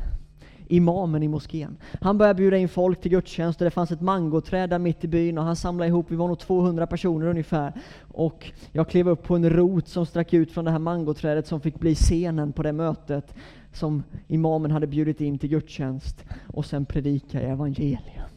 imamen 0.72 1.24
i 1.24 1.28
moskén. 1.28 1.78
Han 2.01 2.18
började 2.18 2.38
bjuda 2.38 2.58
in 2.58 2.70
folk 2.70 3.01
till 3.01 3.12
gudstjänst 3.12 3.62
och 3.62 3.66
det 3.66 3.72
fanns 3.72 3.92
ett 3.92 4.01
mangoträd 4.01 4.70
där 4.70 4.80
mitt 4.80 5.04
i 5.04 5.08
byn 5.08 5.38
och 5.38 5.44
han 5.44 5.56
samlade 5.56 5.88
ihop, 5.88 6.06
vi 6.10 6.16
var 6.16 6.28
nog 6.28 6.40
200 6.40 6.88
personer 6.88 7.28
ungefär. 7.28 7.74
Och 8.01 8.51
jag 8.72 8.90
klev 8.90 9.10
upp 9.10 9.24
på 9.24 9.36
en 9.36 9.50
rot 9.50 9.88
som 9.88 10.06
strack 10.06 10.34
ut 10.34 10.51
från 10.51 10.66
det 10.66 10.72
här 10.72 10.80
mangoträdet 10.80 11.48
som 11.48 11.62
fick 11.62 11.80
bli 11.80 11.96
scenen 11.96 12.54
på 12.54 12.63
det 12.63 12.72
mötet 12.72 13.36
som 13.74 14.04
imamen 14.28 14.72
hade 14.72 14.88
bjudit 14.88 15.22
in 15.22 15.38
till 15.38 15.50
gudstjänst. 15.50 16.24
Och 16.48 16.66
sen 16.66 16.86
predikade 16.86 17.44
jag 17.44 17.54
evangelium. 17.54 18.28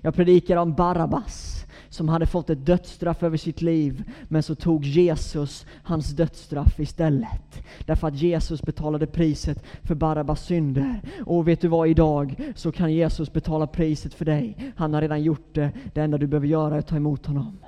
Jag 0.00 0.14
predikade 0.14 0.60
om 0.60 0.74
Barabbas 0.74 1.57
som 1.88 2.08
hade 2.08 2.26
fått 2.26 2.50
ett 2.50 2.66
dödsstraff 2.66 3.22
över 3.22 3.36
sitt 3.36 3.62
liv, 3.62 4.04
men 4.28 4.42
så 4.42 4.54
tog 4.54 4.84
Jesus 4.84 5.66
hans 5.82 6.10
dödsstraff 6.10 6.80
istället. 6.80 7.62
Därför 7.86 8.08
att 8.08 8.14
Jesus 8.14 8.62
betalade 8.62 9.06
priset 9.06 9.64
för 9.82 9.94
Barabbas 9.94 10.46
synder. 10.46 11.00
Och 11.26 11.48
vet 11.48 11.60
du 11.60 11.68
vad, 11.68 11.88
idag 11.88 12.52
så 12.54 12.72
kan 12.72 12.92
Jesus 12.92 13.32
betala 13.32 13.66
priset 13.66 14.14
för 14.14 14.24
dig. 14.24 14.72
Han 14.76 14.94
har 14.94 15.00
redan 15.00 15.22
gjort 15.22 15.54
det. 15.54 15.70
Det 15.94 16.00
enda 16.00 16.18
du 16.18 16.26
behöver 16.26 16.46
göra 16.46 16.74
är 16.74 16.78
att 16.78 16.86
ta 16.86 16.96
emot 16.96 17.26
honom. 17.26 17.58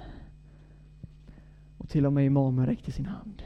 Och 1.79 1.89
till 1.89 2.07
och 2.07 2.13
med 2.13 2.27
imamen 2.27 2.67
räckte 2.67 2.93
sin 2.93 3.07
hand. 3.07 3.43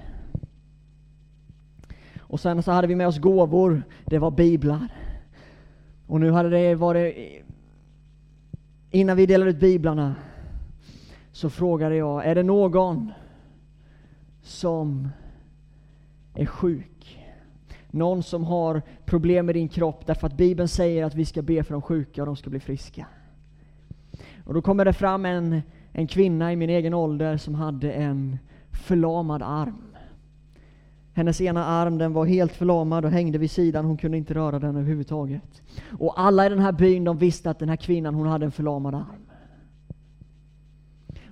Och 2.18 2.40
sen 2.40 2.62
så 2.62 2.72
hade 2.72 2.86
vi 2.86 2.94
med 2.94 3.08
oss 3.08 3.18
gåvor. 3.18 3.82
Det 4.04 4.18
var 4.18 4.30
biblar. 4.30 4.88
Och 6.06 6.20
nu 6.20 6.30
hade 6.30 6.50
det 6.50 6.74
varit 6.74 7.44
Innan 8.90 9.16
vi 9.16 9.26
delade 9.26 9.50
ut 9.50 9.60
biblarna 9.60 10.14
så 11.34 11.50
frågade 11.50 11.96
jag, 11.96 12.26
är 12.26 12.34
det 12.34 12.42
någon 12.42 13.12
som 14.42 15.08
är 16.34 16.46
sjuk? 16.46 17.20
Någon 17.90 18.22
som 18.22 18.44
har 18.44 18.82
problem 19.04 19.46
med 19.46 19.54
din 19.54 19.68
kropp 19.68 20.06
därför 20.06 20.26
att 20.26 20.36
Bibeln 20.36 20.68
säger 20.68 21.04
att 21.04 21.14
vi 21.14 21.24
ska 21.24 21.42
be 21.42 21.64
för 21.64 21.72
de 21.72 21.82
sjuka 21.82 22.22
och 22.22 22.26
de 22.26 22.36
ska 22.36 22.50
bli 22.50 22.60
friska. 22.60 23.06
Och 24.44 24.54
då 24.54 24.62
kommer 24.62 24.84
det 24.84 24.92
fram 24.92 25.24
en, 25.24 25.62
en 25.92 26.06
kvinna 26.06 26.52
i 26.52 26.56
min 26.56 26.70
egen 26.70 26.94
ålder 26.94 27.36
som 27.36 27.54
hade 27.54 27.92
en 27.92 28.38
förlamad 28.72 29.42
arm. 29.42 29.96
Hennes 31.14 31.40
ena 31.40 31.64
arm 31.66 31.98
den 31.98 32.12
var 32.12 32.24
helt 32.24 32.52
förlamad 32.52 33.04
och 33.04 33.10
hängde 33.10 33.38
vid 33.38 33.50
sidan, 33.50 33.84
hon 33.84 33.96
kunde 33.96 34.16
inte 34.16 34.34
röra 34.34 34.58
den 34.58 34.76
överhuvudtaget. 34.76 35.62
Och 35.98 36.20
alla 36.20 36.46
i 36.46 36.48
den 36.48 36.58
här 36.58 36.72
byn 36.72 37.04
de 37.04 37.18
visste 37.18 37.50
att 37.50 37.58
den 37.58 37.68
här 37.68 37.76
kvinnan 37.76 38.14
hon 38.14 38.26
hade 38.26 38.44
en 38.44 38.52
förlamad 38.52 38.94
arm. 38.94 39.23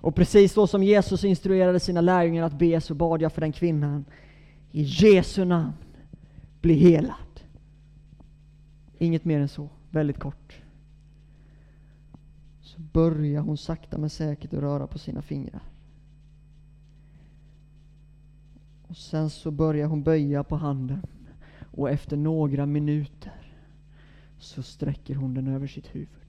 Och 0.02 0.14
precis 0.14 0.52
så 0.52 0.66
som 0.66 0.82
Jesus 0.82 1.24
instruerade 1.24 1.80
sina 1.80 2.00
lärjungar 2.00 2.44
att 2.44 2.58
be 2.58 2.80
så 2.80 2.94
bad 2.94 3.22
jag 3.22 3.32
för 3.32 3.40
den 3.40 3.52
kvinnan. 3.52 4.04
I 4.70 4.82
Jesu 4.82 5.44
namn, 5.44 5.72
bli 6.60 6.74
helad. 6.74 7.40
Inget 8.98 9.24
mer 9.24 9.40
än 9.40 9.48
så, 9.48 9.68
väldigt 9.90 10.18
kort. 10.18 10.62
Så 12.60 12.80
börjar 12.80 13.40
hon 13.40 13.56
sakta 13.56 13.98
men 13.98 14.10
säkert 14.10 14.54
att 14.54 14.60
röra 14.60 14.86
på 14.86 14.98
sina 14.98 15.22
fingrar. 15.22 15.62
Och 18.88 18.96
sen 18.96 19.30
så 19.30 19.50
börjar 19.50 19.86
hon 19.86 20.02
böja 20.02 20.44
på 20.44 20.56
handen 20.56 21.02
och 21.70 21.90
efter 21.90 22.16
några 22.16 22.66
minuter 22.66 23.54
så 24.38 24.62
sträcker 24.62 25.14
hon 25.14 25.34
den 25.34 25.46
över 25.48 25.66
sitt 25.66 25.94
huvud. 25.94 26.21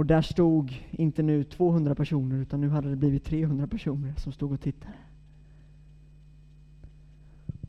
Och 0.00 0.06
där 0.06 0.22
stod 0.22 0.82
inte 0.90 1.22
nu 1.22 1.44
200 1.44 1.94
personer, 1.94 2.36
utan 2.36 2.60
nu 2.60 2.68
hade 2.68 2.90
det 2.90 2.96
blivit 2.96 3.24
300 3.24 3.66
personer 3.66 4.14
som 4.16 4.32
stod 4.32 4.52
och 4.52 4.60
tittade. 4.60 4.94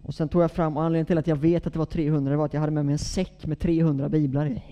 Och 0.02 0.16
sen 0.16 0.30
tog 0.30 0.42
jag 0.42 0.52
fram, 0.52 0.78
och 0.78 0.84
anledningen 0.84 1.06
till 1.06 1.18
att 1.18 1.28
jag 1.28 1.36
vet 1.36 1.68
att 1.68 1.74
det 1.74 1.80
var 1.80 1.86
300, 1.86 2.32
det 2.32 2.38
var 2.38 2.46
att 2.46 2.54
jag 2.54 2.62
hade 2.62 2.72
med 2.72 2.86
mig 2.86 2.94
en 2.94 3.00
säck 3.00 3.46
med 3.46 3.60
300 3.60 4.10
biblar 4.10 4.46
i. 4.46 4.64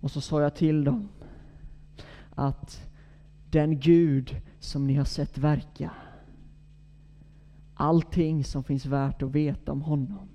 Och 0.00 0.10
så 0.10 0.20
sa 0.20 0.42
jag 0.42 0.54
till 0.54 0.84
dem 0.84 1.08
att 2.30 2.90
den 3.50 3.80
Gud 3.80 4.36
som 4.60 4.86
ni 4.86 4.94
har 4.94 5.04
sett 5.04 5.38
verka, 5.38 5.90
allting 7.74 8.44
som 8.44 8.64
finns 8.64 8.86
värt 8.86 9.22
att 9.22 9.30
veta 9.30 9.72
om 9.72 9.82
honom, 9.82 10.28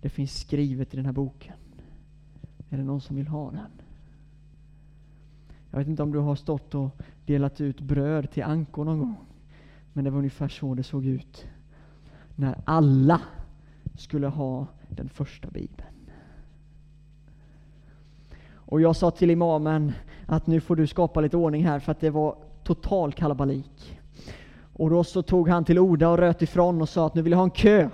det 0.00 0.08
finns 0.08 0.40
skrivet 0.40 0.94
i 0.94 0.96
den 0.96 1.06
här 1.06 1.12
boken. 1.12 1.54
Är 2.70 2.76
det 2.76 2.84
någon 2.84 3.00
som 3.00 3.16
vill 3.16 3.28
ha 3.28 3.50
den? 3.50 3.81
Jag 5.72 5.78
vet 5.78 5.88
inte 5.88 6.02
om 6.02 6.12
du 6.12 6.18
har 6.18 6.34
stått 6.34 6.74
och 6.74 6.90
delat 7.26 7.60
ut 7.60 7.80
bröd 7.80 8.30
till 8.30 8.42
ankor 8.42 8.84
någon 8.84 8.98
gång. 8.98 9.16
Men 9.92 10.04
det 10.04 10.10
var 10.10 10.18
ungefär 10.18 10.48
så 10.48 10.74
det 10.74 10.82
såg 10.82 11.06
ut. 11.06 11.46
När 12.36 12.58
alla 12.64 13.20
skulle 13.94 14.26
ha 14.26 14.66
den 14.88 15.08
första 15.08 15.50
bibeln. 15.50 15.88
Och 18.54 18.80
jag 18.80 18.96
sa 18.96 19.10
till 19.10 19.30
imamen 19.30 19.92
att 20.26 20.46
nu 20.46 20.60
får 20.60 20.76
du 20.76 20.86
skapa 20.86 21.20
lite 21.20 21.36
ordning 21.36 21.64
här 21.64 21.78
för 21.78 21.92
att 21.92 22.00
det 22.00 22.10
var 22.10 22.36
total 22.64 23.12
kalabalik. 23.12 24.00
Och 24.72 24.90
då 24.90 25.04
så 25.04 25.22
tog 25.22 25.48
han 25.48 25.64
till 25.64 25.78
orda 25.78 26.08
och 26.08 26.18
röt 26.18 26.42
ifrån 26.42 26.82
och 26.82 26.88
sa 26.88 27.06
att 27.06 27.14
nu 27.14 27.22
vill 27.22 27.32
jag 27.32 27.38
ha 27.38 27.44
en 27.44 27.50
kö. 27.50 27.88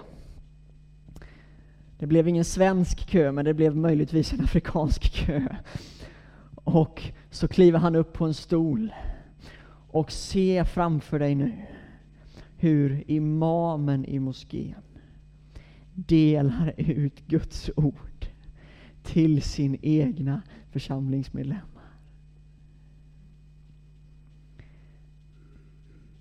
Det 1.98 2.06
blev 2.06 2.28
ingen 2.28 2.44
svensk 2.44 3.06
kö, 3.06 3.32
men 3.32 3.44
det 3.44 3.54
blev 3.54 3.76
möjligtvis 3.76 4.32
en 4.32 4.40
afrikansk 4.40 5.02
kö. 5.02 5.46
Och 6.54 7.12
så 7.30 7.48
kliver 7.48 7.78
han 7.78 7.96
upp 7.96 8.12
på 8.12 8.24
en 8.24 8.34
stol. 8.34 8.94
Och 9.90 10.12
se 10.12 10.64
framför 10.64 11.18
dig 11.18 11.34
nu 11.34 11.66
hur 12.56 13.10
imamen 13.10 14.04
i 14.04 14.18
moskén 14.18 14.82
delar 15.94 16.74
ut 16.76 17.26
Guds 17.26 17.70
ord 17.76 18.26
till 19.02 19.42
sin 19.42 19.78
egna 19.82 20.42
församlingsmedlemmar. 20.70 21.64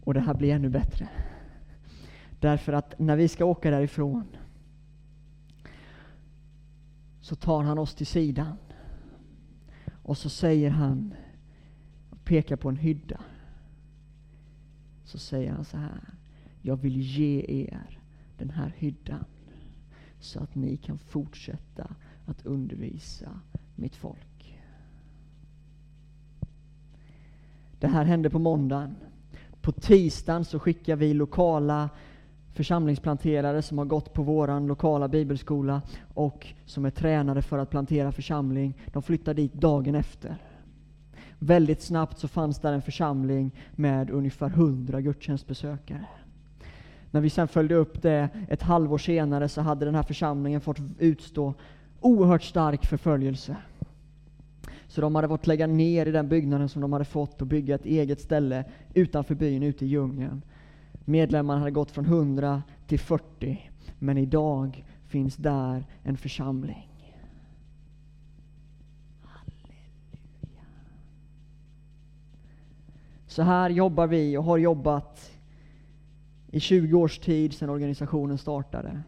Och 0.04 0.14
det 0.14 0.20
här 0.20 0.34
blir 0.34 0.54
ännu 0.54 0.70
bättre. 0.70 1.10
Därför 2.40 2.74
att 2.74 3.00
när 3.00 3.16
vi 3.16 3.28
ska 3.28 3.46
åka 3.46 3.72
därifrån 3.72 4.28
så 7.22 7.36
tar 7.36 7.64
han 7.64 7.80
oss 7.80 7.96
till 7.96 8.08
sidan 8.08 8.58
och 10.08 10.18
så 10.18 10.30
säger 10.30 10.70
han, 10.70 11.14
pekar 12.24 12.56
på 12.56 12.70
en 12.70 12.76
hydda. 12.76 13.22
Så 15.04 15.18
säger 15.18 15.52
han 15.52 15.66
så 15.66 15.78
här, 15.78 16.02
jag 16.62 16.76
vill 16.76 17.02
ge 17.02 17.46
er 17.48 18.00
den 18.38 18.50
här 18.50 18.74
hyddan 18.78 19.26
så 20.20 20.40
att 20.40 20.56
ni 20.56 20.78
kan 20.78 20.98
fortsätta 20.98 21.96
att 22.26 22.46
undervisa 22.46 23.40
mitt 23.76 23.96
folk. 23.96 24.60
Det 27.80 27.88
här 27.88 28.06
hände 28.06 28.30
på 28.30 28.40
måndagen. 28.40 28.96
På 29.62 29.72
tisdagen 29.72 30.46
så 30.46 30.60
skickar 30.60 30.96
vi 30.96 31.14
lokala 31.14 31.90
församlingsplanterare 32.58 33.62
som 33.62 33.78
har 33.78 33.86
gått 33.86 34.14
på 34.14 34.24
vår 34.24 34.68
lokala 34.68 35.08
bibelskola 35.08 35.82
och 36.14 36.48
som 36.66 36.86
är 36.86 36.90
tränade 36.90 37.42
för 37.42 37.58
att 37.58 37.70
plantera 37.70 38.12
församling. 38.12 38.74
De 38.86 39.04
flyttar 39.04 39.34
dit 39.34 39.54
dagen 39.54 39.96
efter. 39.96 40.38
Väldigt 41.40 41.82
snabbt 41.82 42.20
så 42.20 42.28
fanns 42.28 42.60
där 42.60 42.74
en 42.74 42.82
församling 42.82 43.52
med 43.72 44.10
ungefär 44.10 44.48
100 44.48 45.02
gudstjänstbesökare. 45.02 46.06
När 47.12 47.22
vi 47.22 47.30
sen 47.30 47.48
följde 47.48 47.76
upp 47.76 48.02
det 48.02 48.30
ett 48.50 48.62
halvår 48.62 48.98
senare 48.98 49.50
så 49.50 49.62
hade 49.62 49.86
den 49.86 49.96
här 49.96 50.04
församlingen 50.04 50.62
fått 50.62 50.80
utstå 51.00 51.54
oerhört 52.00 52.44
stark 52.44 52.86
förföljelse. 52.86 53.56
Så 54.88 55.02
de 55.02 55.16
hade 55.16 55.28
fått 55.28 55.48
lägga 55.48 55.68
ner 55.68 56.06
i 56.06 56.12
den 56.12 56.28
byggnaden 56.28 56.70
som 56.70 56.82
de 56.82 56.94
hade 56.94 57.06
fått 57.06 57.42
och 57.42 57.48
bygga 57.48 57.76
ett 57.76 57.86
eget 57.86 58.22
ställe 58.22 58.66
utanför 58.94 59.36
byn, 59.36 59.64
ute 59.64 59.86
i 59.86 59.88
djungeln. 59.88 60.42
Medlemmarna 61.10 61.60
hade 61.60 61.72
gått 61.72 61.92
från 61.92 62.06
100 62.06 62.64
till 62.88 63.00
40, 63.00 63.72
men 64.00 64.18
idag 64.18 64.86
finns 65.06 65.36
där 65.36 65.86
en 66.04 66.18
församling. 66.18 66.90
Halleluja. 69.22 70.66
Så 73.28 73.42
här 73.42 73.70
jobbar 73.70 74.08
vi 74.08 74.38
och 74.38 74.44
har 74.44 74.58
jobbat 74.58 75.32
i 76.52 76.60
20 76.60 76.98
års 76.98 77.20
tid 77.20 77.54
sedan 77.54 77.70
organisationen 77.70 78.38
startade. 78.38 79.02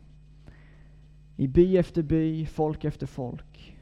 I 1.35 1.47
by 1.47 1.77
efter 1.77 2.01
by, 2.03 2.45
folk 2.45 2.83
efter 2.83 3.07
folk. 3.07 3.77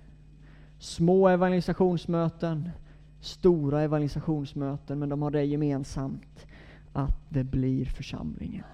Små 0.79 1.27
evangelisationsmöten, 1.27 2.69
stora 3.19 3.81
evangelisationsmöten, 3.81 4.99
men 4.99 5.09
de 5.09 5.21
har 5.21 5.31
det 5.31 5.43
gemensamt 5.43 6.47
att 6.93 7.29
det 7.29 7.43
blir 7.43 7.85
församlingar. 7.85 8.67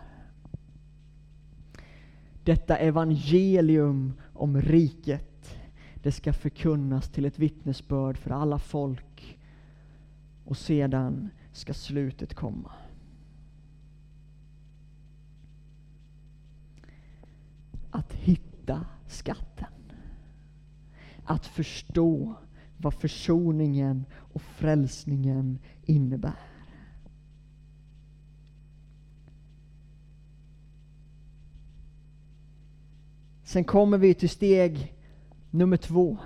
Detta 2.43 2.78
evangelium 2.78 4.13
om 4.34 4.62
riket, 4.62 5.56
det 5.95 6.12
ska 6.12 6.34
förkunnas 6.34 7.10
till 7.10 7.26
ett 7.26 7.39
vittnesbörd 7.39 8.17
för 8.17 8.32
alla 8.32 8.60
folk 8.60 9.39
och 10.45 10.58
sedan 10.58 11.30
ska 11.52 11.73
slutet 11.73 12.34
komma. 12.34 12.71
Att 17.91 18.13
hitta 18.13 18.86
skatten. 19.08 19.67
Att 21.26 21.45
förstå 21.45 22.36
vad 22.78 22.93
försoningen 22.93 24.06
och 24.13 24.41
frälsningen 24.41 25.60
innebär. 25.86 26.52
Sen 33.53 33.63
kommer 33.63 33.97
vi 33.97 34.13
till 34.13 34.29
steg 34.29 34.93
nummer 35.51 35.77
två. 35.77 36.17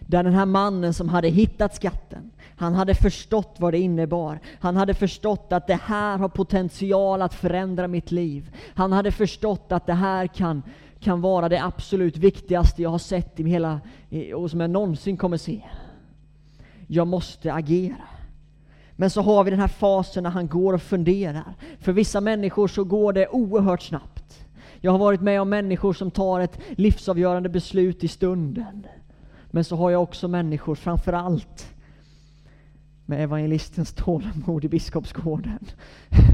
Där 0.00 0.22
den 0.22 0.32
här 0.32 0.46
mannen 0.46 0.94
som 0.94 1.08
hade 1.08 1.28
hittat 1.28 1.74
skatten, 1.74 2.30
han 2.56 2.74
hade 2.74 2.94
förstått 2.94 3.56
vad 3.58 3.72
det 3.72 3.78
innebar. 3.78 4.40
Han 4.60 4.76
hade 4.76 4.94
förstått 4.94 5.52
att 5.52 5.66
det 5.66 5.80
här 5.82 6.18
har 6.18 6.28
potential 6.28 7.22
att 7.22 7.34
förändra 7.34 7.88
mitt 7.88 8.10
liv. 8.10 8.56
Han 8.74 8.92
hade 8.92 9.12
förstått 9.12 9.72
att 9.72 9.86
det 9.86 9.94
här 9.94 10.26
kan, 10.26 10.62
kan 11.00 11.20
vara 11.20 11.48
det 11.48 11.64
absolut 11.64 12.16
viktigaste 12.16 12.82
jag 12.82 12.90
har 12.90 12.98
sett 12.98 13.40
i 13.40 13.42
hela, 13.42 13.80
och 14.34 14.50
som 14.50 14.60
jag 14.60 14.70
någonsin 14.70 15.16
kommer 15.16 15.36
se. 15.36 15.62
Jag 16.86 17.06
måste 17.06 17.52
agera. 17.52 18.08
Men 18.96 19.10
så 19.10 19.22
har 19.22 19.44
vi 19.44 19.50
den 19.50 19.60
här 19.60 19.68
fasen 19.68 20.22
när 20.22 20.30
han 20.30 20.48
går 20.48 20.72
och 20.72 20.82
funderar. 20.82 21.54
För 21.80 21.92
vissa 21.92 22.20
människor 22.20 22.68
så 22.68 22.84
går 22.84 23.12
det 23.12 23.28
oerhört 23.28 23.82
snabbt. 23.82 24.11
Jag 24.84 24.92
har 24.92 24.98
varit 24.98 25.20
med 25.20 25.40
om 25.40 25.48
människor 25.48 25.92
som 25.92 26.10
tar 26.10 26.40
ett 26.40 26.58
livsavgörande 26.70 27.48
beslut 27.48 28.04
i 28.04 28.08
stunden. 28.08 28.86
Men 29.50 29.64
så 29.64 29.76
har 29.76 29.90
jag 29.90 30.02
också 30.02 30.28
människor, 30.28 30.74
framför 30.74 31.12
allt 31.12 31.74
med 33.06 33.22
evangelistens 33.22 33.92
tålamod 33.92 34.64
i 34.64 34.68
Biskopsgården. 34.68 35.58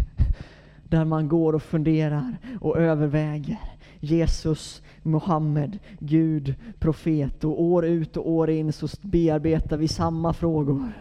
Där 0.89 1.05
man 1.05 1.29
går 1.29 1.53
och 1.53 1.63
funderar 1.63 2.37
och 2.61 2.79
överväger. 2.79 3.59
Jesus, 4.01 4.83
Muhammed, 5.03 5.79
Gud, 5.99 6.55
profet 6.79 7.45
och 7.45 7.63
år 7.63 7.85
ut 7.85 8.17
och 8.17 8.31
år 8.31 8.51
in 8.51 8.73
så 8.73 8.89
bearbetar 9.03 9.77
vi 9.77 9.89
samma 9.89 10.33
frågor. 10.33 10.93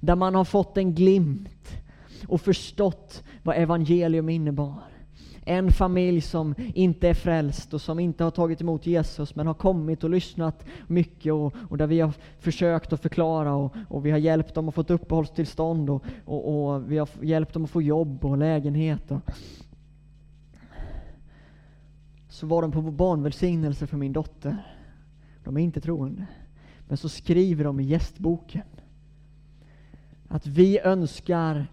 Där 0.00 0.16
man 0.16 0.34
har 0.34 0.44
fått 0.44 0.76
en 0.76 0.94
glimt 0.94 1.80
och 2.28 2.40
förstått 2.40 3.22
vad 3.42 3.56
evangelium 3.56 4.28
innebar 4.28 4.97
en 5.48 5.72
familj 5.72 6.20
som 6.20 6.54
inte 6.74 7.08
är 7.08 7.14
frälst 7.14 7.74
och 7.74 7.80
som 7.80 7.98
inte 7.98 8.24
har 8.24 8.30
tagit 8.30 8.60
emot 8.60 8.86
Jesus 8.86 9.34
men 9.34 9.46
har 9.46 9.54
kommit 9.54 10.04
och 10.04 10.10
lyssnat 10.10 10.64
mycket 10.86 11.32
och, 11.32 11.54
och 11.68 11.78
där 11.78 11.86
vi 11.86 12.00
har 12.00 12.12
försökt 12.38 12.92
att 12.92 13.02
förklara 13.02 13.54
och, 13.54 13.76
och, 13.88 14.06
vi 14.06 14.10
har 14.10 14.18
hjälpt 14.18 14.54
dem 14.54 14.68
att 14.68 14.74
få 14.74 14.80
ett 14.80 14.90
uppehållstillstånd 14.90 15.90
och, 15.90 16.04
och, 16.24 16.72
och 16.72 16.92
vi 16.92 16.98
har 16.98 17.08
hjälpt 17.22 17.52
dem 17.52 17.64
att 17.64 17.70
få 17.70 17.82
jobb 17.82 18.24
och 18.24 18.38
lägenhet. 18.38 19.10
Och. 19.10 19.20
Så 22.28 22.46
var 22.46 22.62
de 22.62 22.72
på 22.72 22.82
barnvälsignelse 22.82 23.86
för 23.86 23.96
min 23.96 24.12
dotter. 24.12 24.56
De 25.44 25.56
är 25.56 25.60
inte 25.60 25.80
troende. 25.80 26.26
Men 26.88 26.96
så 26.96 27.08
skriver 27.08 27.64
de 27.64 27.80
i 27.80 27.84
gästboken 27.84 28.62
att 30.28 30.46
vi 30.46 30.80
önskar 30.80 31.66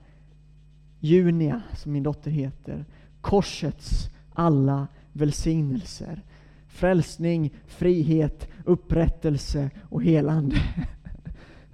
Junia, 0.99 1.61
som 1.73 1.91
min 1.91 2.03
dotter 2.03 2.31
heter, 2.31 2.85
korsets 3.25 4.09
alla 4.33 4.87
välsignelser. 5.13 6.21
Frälsning, 6.67 7.53
frihet, 7.65 8.47
upprättelse 8.65 9.69
och 9.89 10.03
helande. 10.03 10.55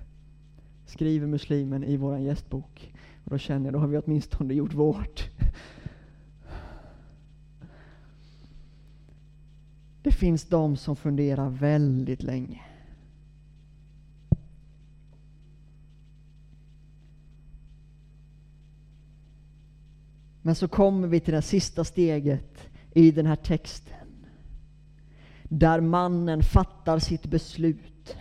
Skriver 0.86 1.28
muslimen 1.28 1.84
i 1.84 1.98
vår 1.98 2.18
gästbok. 2.18 2.94
Och 3.24 3.32
då 3.32 3.38
känner 3.38 3.66
jag, 3.66 3.74
då 3.74 3.80
har 3.80 3.88
vi 3.88 3.98
åtminstone 3.98 4.54
gjort 4.54 4.74
vårt. 4.74 5.30
Det 10.04 10.12
finns 10.12 10.46
de 10.46 10.78
som 10.78 10.96
funderar 10.96 11.50
väldigt 11.50 12.24
länge. 12.24 12.62
Men 20.42 20.56
så 20.56 20.68
kommer 20.68 21.08
vi 21.08 21.20
till 21.20 21.34
det 21.34 21.42
sista 21.42 21.84
steget 21.84 22.70
i 22.94 23.12
den 23.12 23.26
här 23.26 23.36
texten. 23.36 23.96
Där 25.44 25.82
mannen 25.82 26.44
fattar 26.44 27.00
sitt 27.00 27.26
beslut. 27.26 28.18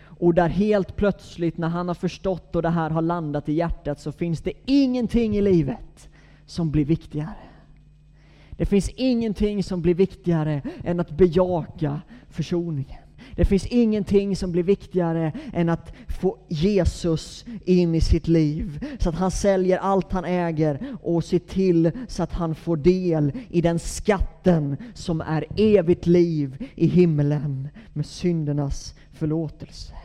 Och 0.00 0.34
där 0.34 0.48
helt 0.48 0.96
plötsligt 0.96 1.58
när 1.58 1.68
han 1.68 1.88
har 1.88 1.94
förstått 1.94 2.56
och 2.56 2.62
det 2.62 2.70
här 2.70 2.90
har 2.90 3.02
landat 3.02 3.48
i 3.48 3.52
hjärtat 3.52 4.00
så 4.00 4.12
finns 4.12 4.40
det 4.40 4.52
ingenting 4.64 5.36
i 5.36 5.42
livet 5.42 6.08
som 6.46 6.70
blir 6.70 6.84
viktigare. 6.84 7.48
Det 8.50 8.66
finns 8.66 8.88
ingenting 8.88 9.62
som 9.62 9.82
blir 9.82 9.94
viktigare 9.94 10.62
än 10.84 11.00
att 11.00 11.10
bejaka 11.10 12.00
försoningen. 12.28 13.07
Det 13.36 13.44
finns 13.44 13.66
ingenting 13.66 14.36
som 14.36 14.52
blir 14.52 14.62
viktigare 14.62 15.32
än 15.52 15.68
att 15.68 15.92
få 16.20 16.38
Jesus 16.48 17.44
in 17.64 17.94
i 17.94 18.00
sitt 18.00 18.28
liv. 18.28 18.86
Så 18.98 19.08
att 19.08 19.14
han 19.14 19.30
säljer 19.30 19.78
allt 19.78 20.12
han 20.12 20.24
äger 20.24 20.96
och 21.02 21.24
ser 21.24 21.38
till 21.38 21.90
så 22.08 22.22
att 22.22 22.32
han 22.32 22.54
får 22.54 22.76
del 22.76 23.32
i 23.50 23.60
den 23.60 23.78
skatten 23.78 24.76
som 24.94 25.20
är 25.20 25.44
evigt 25.56 26.06
liv 26.06 26.68
i 26.74 26.86
himlen 26.86 27.68
med 27.92 28.06
syndernas 28.06 28.94
förlåtelse. 29.12 29.97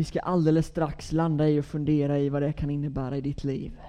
Vi 0.00 0.04
ska 0.04 0.20
alldeles 0.20 0.66
strax 0.66 1.12
landa 1.12 1.48
i 1.48 1.60
och 1.60 1.64
fundera 1.64 2.18
i 2.18 2.28
vad 2.28 2.42
det 2.42 2.52
kan 2.52 2.70
innebära 2.70 3.16
i 3.16 3.20
ditt 3.20 3.44
liv. 3.44 3.80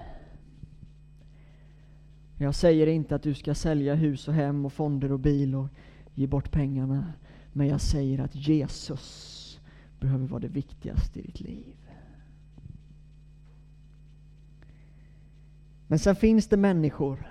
Jag 2.38 2.54
säger 2.54 2.86
inte 2.86 3.14
att 3.14 3.22
du 3.22 3.34
ska 3.34 3.54
sälja 3.54 3.94
hus 3.94 4.28
och 4.28 4.34
hem 4.34 4.64
och 4.64 4.72
fonder 4.72 5.12
och 5.12 5.18
bil 5.20 5.54
och 5.54 5.68
ge 6.14 6.26
bort 6.26 6.50
pengarna. 6.50 7.12
Men 7.52 7.66
jag 7.66 7.80
säger 7.80 8.18
att 8.18 8.34
Jesus 8.34 9.60
behöver 10.00 10.26
vara 10.26 10.40
det 10.40 10.48
viktigaste 10.48 11.18
i 11.18 11.22
ditt 11.22 11.40
liv. 11.40 11.76
Men 15.86 15.98
sen 15.98 16.16
finns 16.16 16.48
det 16.48 16.56
människor 16.56 17.26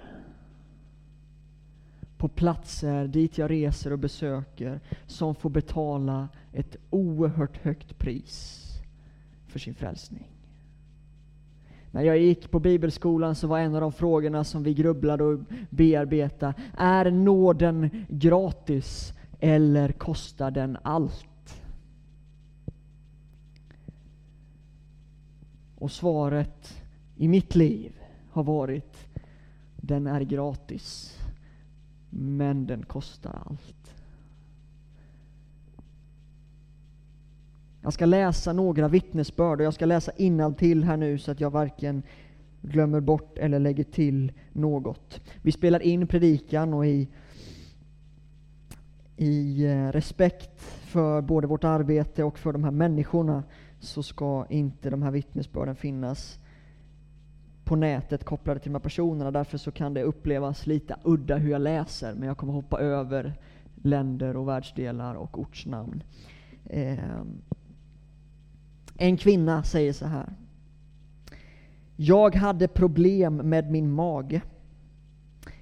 på 2.18 2.28
platser 2.28 3.08
dit 3.08 3.38
jag 3.38 3.52
reser 3.52 3.94
och 3.94 4.00
besöker 4.00 4.80
som 5.08 5.36
får 5.36 5.50
betala 5.50 6.30
ett 6.54 6.76
oerhört 6.90 7.58
högt 7.58 7.98
pris 7.98 8.68
för 9.52 9.60
sin 9.60 9.76
frälsning. 9.76 10.28
När 11.92 12.02
jag 12.02 12.18
gick 12.20 12.52
på 12.52 12.60
bibelskolan 12.60 13.36
så 13.36 13.48
var 13.48 13.60
en 13.60 13.76
av 13.76 13.82
de 13.82 13.92
frågorna 13.92 14.44
som 14.44 14.64
vi 14.64 14.74
grubblade 14.74 15.24
och 15.24 15.40
bearbetade, 15.70 16.54
är 16.78 17.12
nåden 17.12 18.06
gratis 18.10 19.14
eller 19.40 19.92
kostar 19.92 20.52
den 20.52 20.78
allt? 20.82 21.62
Och 25.76 25.92
svaret 25.92 26.84
i 27.16 27.28
mitt 27.28 27.56
liv 27.56 27.92
har 28.32 28.44
varit, 28.44 29.08
den 29.76 30.08
är 30.08 30.22
gratis, 30.22 31.18
men 32.10 32.68
den 32.68 32.84
kostar 32.84 33.42
allt. 33.46 33.81
Jag 37.92 37.94
ska 37.94 38.06
läsa 38.06 38.54
några 38.54 38.88
vittnesbörd 38.88 39.60
och 39.60 39.66
jag 39.66 39.74
ska 39.74 39.86
läsa 39.86 40.12
till 40.58 40.84
här 40.84 40.98
nu 40.98 41.18
så 41.18 41.32
att 41.32 41.40
jag 41.40 41.52
varken 41.52 42.04
glömmer 42.62 43.00
bort 43.00 43.38
eller 43.38 43.60
lägger 43.60 43.84
till 43.84 44.32
något. 44.52 45.22
Vi 45.42 45.52
spelar 45.52 45.82
in 45.82 46.08
predikan 46.08 46.74
och 46.74 46.86
i, 46.86 47.10
i 49.18 49.66
eh, 49.66 49.92
respekt 49.92 50.62
för 50.62 51.22
både 51.22 51.48
vårt 51.48 51.64
arbete 51.64 52.24
och 52.24 52.40
för 52.40 52.54
de 52.54 52.64
här 52.64 52.72
människorna 52.72 53.44
så 53.80 54.04
ska 54.04 54.46
inte 54.50 54.90
de 54.90 55.02
här 55.02 55.12
vittnesbörden 55.12 55.76
finnas 55.76 56.40
på 57.64 57.76
nätet 57.76 58.24
kopplade 58.24 58.60
till 58.60 58.72
de 58.72 58.76
här 58.76 58.84
personerna. 58.84 59.32
Därför 59.32 59.58
så 59.58 59.72
kan 59.72 59.94
det 59.94 60.04
upplevas 60.04 60.68
lite 60.68 60.96
udda 61.04 61.38
hur 61.38 61.52
jag 61.52 61.62
läser, 61.62 62.16
men 62.16 62.28
jag 62.28 62.38
kommer 62.38 62.54
hoppa 62.54 62.80
över 62.80 63.34
länder 63.76 64.38
och 64.38 64.48
världsdelar 64.48 65.16
och 65.16 65.40
ortsnamn. 65.40 66.04
Eh, 66.66 66.98
en 69.02 69.18
kvinna 69.18 69.64
säger 69.64 69.94
så 69.94 70.06
här. 70.06 70.34
Jag 71.96 72.36
hade 72.36 72.68
problem 72.68 73.36
med 73.36 73.72
min 73.72 73.92
mage. 73.92 74.42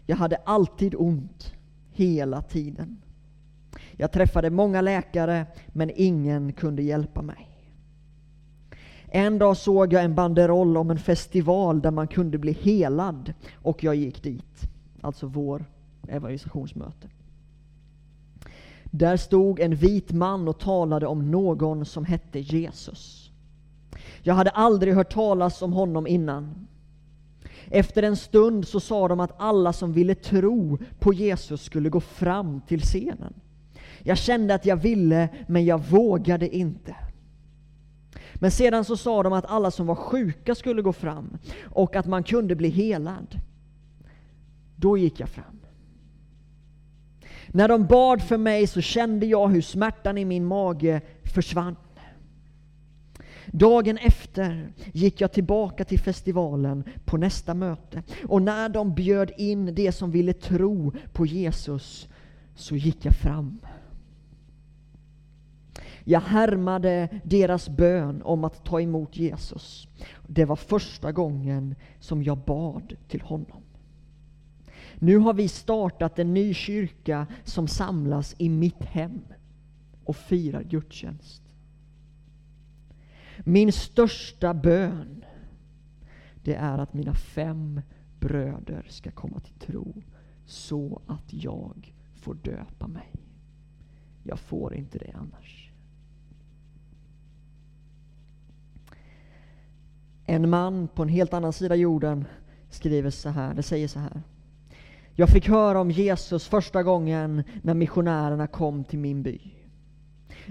Jag 0.05 0.15
hade 0.15 0.35
alltid 0.35 0.95
ont, 0.97 1.53
hela 1.91 2.41
tiden. 2.41 3.01
Jag 3.91 4.11
träffade 4.11 4.49
många 4.49 4.81
läkare, 4.81 5.45
men 5.67 5.91
ingen 5.95 6.53
kunde 6.53 6.81
hjälpa 6.81 7.21
mig. 7.21 7.49
En 9.07 9.39
dag 9.39 9.57
såg 9.57 9.93
jag 9.93 10.03
en 10.03 10.15
banderoll 10.15 10.77
om 10.77 10.91
en 10.91 10.99
festival 10.99 11.81
där 11.81 11.91
man 11.91 12.07
kunde 12.07 12.37
bli 12.37 12.51
helad 12.51 13.33
och 13.53 13.83
jag 13.83 13.95
gick 13.95 14.23
dit. 14.23 14.69
alltså 15.01 15.27
vår 15.27 15.65
evangelisationsmöte. 16.07 17.09
Där 18.91 19.17
stod 19.17 19.59
en 19.59 19.75
vit 19.75 20.11
man 20.11 20.47
och 20.47 20.59
talade 20.59 21.07
om 21.07 21.31
någon 21.31 21.85
som 21.85 22.05
hette 22.05 22.39
Jesus. 22.39 23.28
Jag 24.23 24.33
hade 24.33 24.49
aldrig 24.49 24.93
hört 24.93 25.13
talas 25.13 25.61
om 25.61 25.73
honom 25.73 26.07
innan. 26.07 26.67
Efter 27.71 28.03
en 28.03 28.17
stund 28.17 28.67
så 28.67 28.79
sa 28.79 29.07
de 29.07 29.19
att 29.19 29.35
alla 29.37 29.73
som 29.73 29.93
ville 29.93 30.15
tro 30.15 30.77
på 30.99 31.13
Jesus 31.13 31.63
skulle 31.63 31.89
gå 31.89 31.99
fram 31.99 32.61
till 32.67 32.81
scenen. 32.81 33.33
Jag 34.03 34.17
kände 34.17 34.55
att 34.55 34.65
jag 34.65 34.77
ville, 34.77 35.29
men 35.47 35.65
jag 35.65 35.77
vågade 35.77 36.55
inte. 36.55 36.95
Men 38.33 38.51
sedan 38.51 38.85
så 38.85 38.97
sa 38.97 39.23
de 39.23 39.33
att 39.33 39.45
alla 39.45 39.71
som 39.71 39.87
var 39.87 39.95
sjuka 39.95 40.55
skulle 40.55 40.81
gå 40.81 40.93
fram 40.93 41.37
och 41.63 41.95
att 41.95 42.05
man 42.05 42.23
kunde 42.23 42.55
bli 42.55 42.69
helad. 42.69 43.39
Då 44.75 44.97
gick 44.97 45.19
jag 45.19 45.29
fram. 45.29 45.59
När 47.47 47.67
de 47.67 47.85
bad 47.85 48.21
för 48.21 48.37
mig 48.37 48.67
så 48.67 48.81
kände 48.81 49.25
jag 49.25 49.47
hur 49.47 49.61
smärtan 49.61 50.17
i 50.17 50.25
min 50.25 50.45
mage 50.45 51.01
försvann. 51.23 51.75
Dagen 53.51 53.97
efter 53.97 54.73
gick 54.93 55.21
jag 55.21 55.31
tillbaka 55.31 55.85
till 55.85 55.99
festivalen 55.99 56.83
på 57.05 57.17
nästa 57.17 57.53
möte 57.53 58.03
och 58.27 58.41
när 58.41 58.69
de 58.69 58.93
bjöd 58.93 59.31
in 59.37 59.75
de 59.75 59.91
som 59.91 60.11
ville 60.11 60.33
tro 60.33 60.93
på 61.13 61.25
Jesus 61.25 62.07
så 62.55 62.75
gick 62.75 63.05
jag 63.05 63.15
fram. 63.15 63.59
Jag 66.03 66.21
härmade 66.21 67.21
deras 67.23 67.69
bön 67.69 68.21
om 68.21 68.43
att 68.43 68.65
ta 68.65 68.81
emot 68.81 69.17
Jesus. 69.17 69.87
Det 70.27 70.45
var 70.45 70.55
första 70.55 71.11
gången 71.11 71.75
som 71.99 72.23
jag 72.23 72.37
bad 72.37 72.95
till 73.07 73.21
honom. 73.21 73.61
Nu 74.95 75.17
har 75.17 75.33
vi 75.33 75.47
startat 75.47 76.19
en 76.19 76.33
ny 76.33 76.53
kyrka 76.53 77.27
som 77.43 77.67
samlas 77.67 78.35
i 78.37 78.49
mitt 78.49 78.83
hem 78.83 79.21
och 80.05 80.15
firar 80.15 80.63
gudstjänst. 80.63 81.48
Min 83.43 83.71
största 83.71 84.53
bön, 84.53 85.25
det 86.43 86.55
är 86.55 86.77
att 86.77 86.93
mina 86.93 87.13
fem 87.13 87.81
bröder 88.19 88.85
ska 88.89 89.11
komma 89.11 89.39
till 89.39 89.53
tro 89.53 90.03
så 90.45 91.01
att 91.07 91.33
jag 91.33 91.93
får 92.15 92.33
döpa 92.33 92.87
mig. 92.87 93.11
Jag 94.23 94.39
får 94.39 94.75
inte 94.75 94.97
det 94.97 95.11
annars. 95.13 95.71
En 100.25 100.49
man 100.49 100.87
på 100.87 101.01
en 101.01 101.09
helt 101.09 101.33
annan 101.33 101.53
sida 101.53 101.75
jorden 101.75 102.25
skriver 102.69 103.09
så 103.09 103.29
här, 103.29 103.53
det 103.53 103.63
säger 103.63 103.87
så 103.87 103.99
här. 103.99 104.21
Jag 105.15 105.29
fick 105.29 105.47
höra 105.47 105.79
om 105.81 105.91
Jesus 105.91 106.47
första 106.47 106.83
gången 106.83 107.43
när 107.61 107.73
missionärerna 107.73 108.47
kom 108.47 108.83
till 108.83 108.99
min 108.99 109.23
by. 109.23 109.58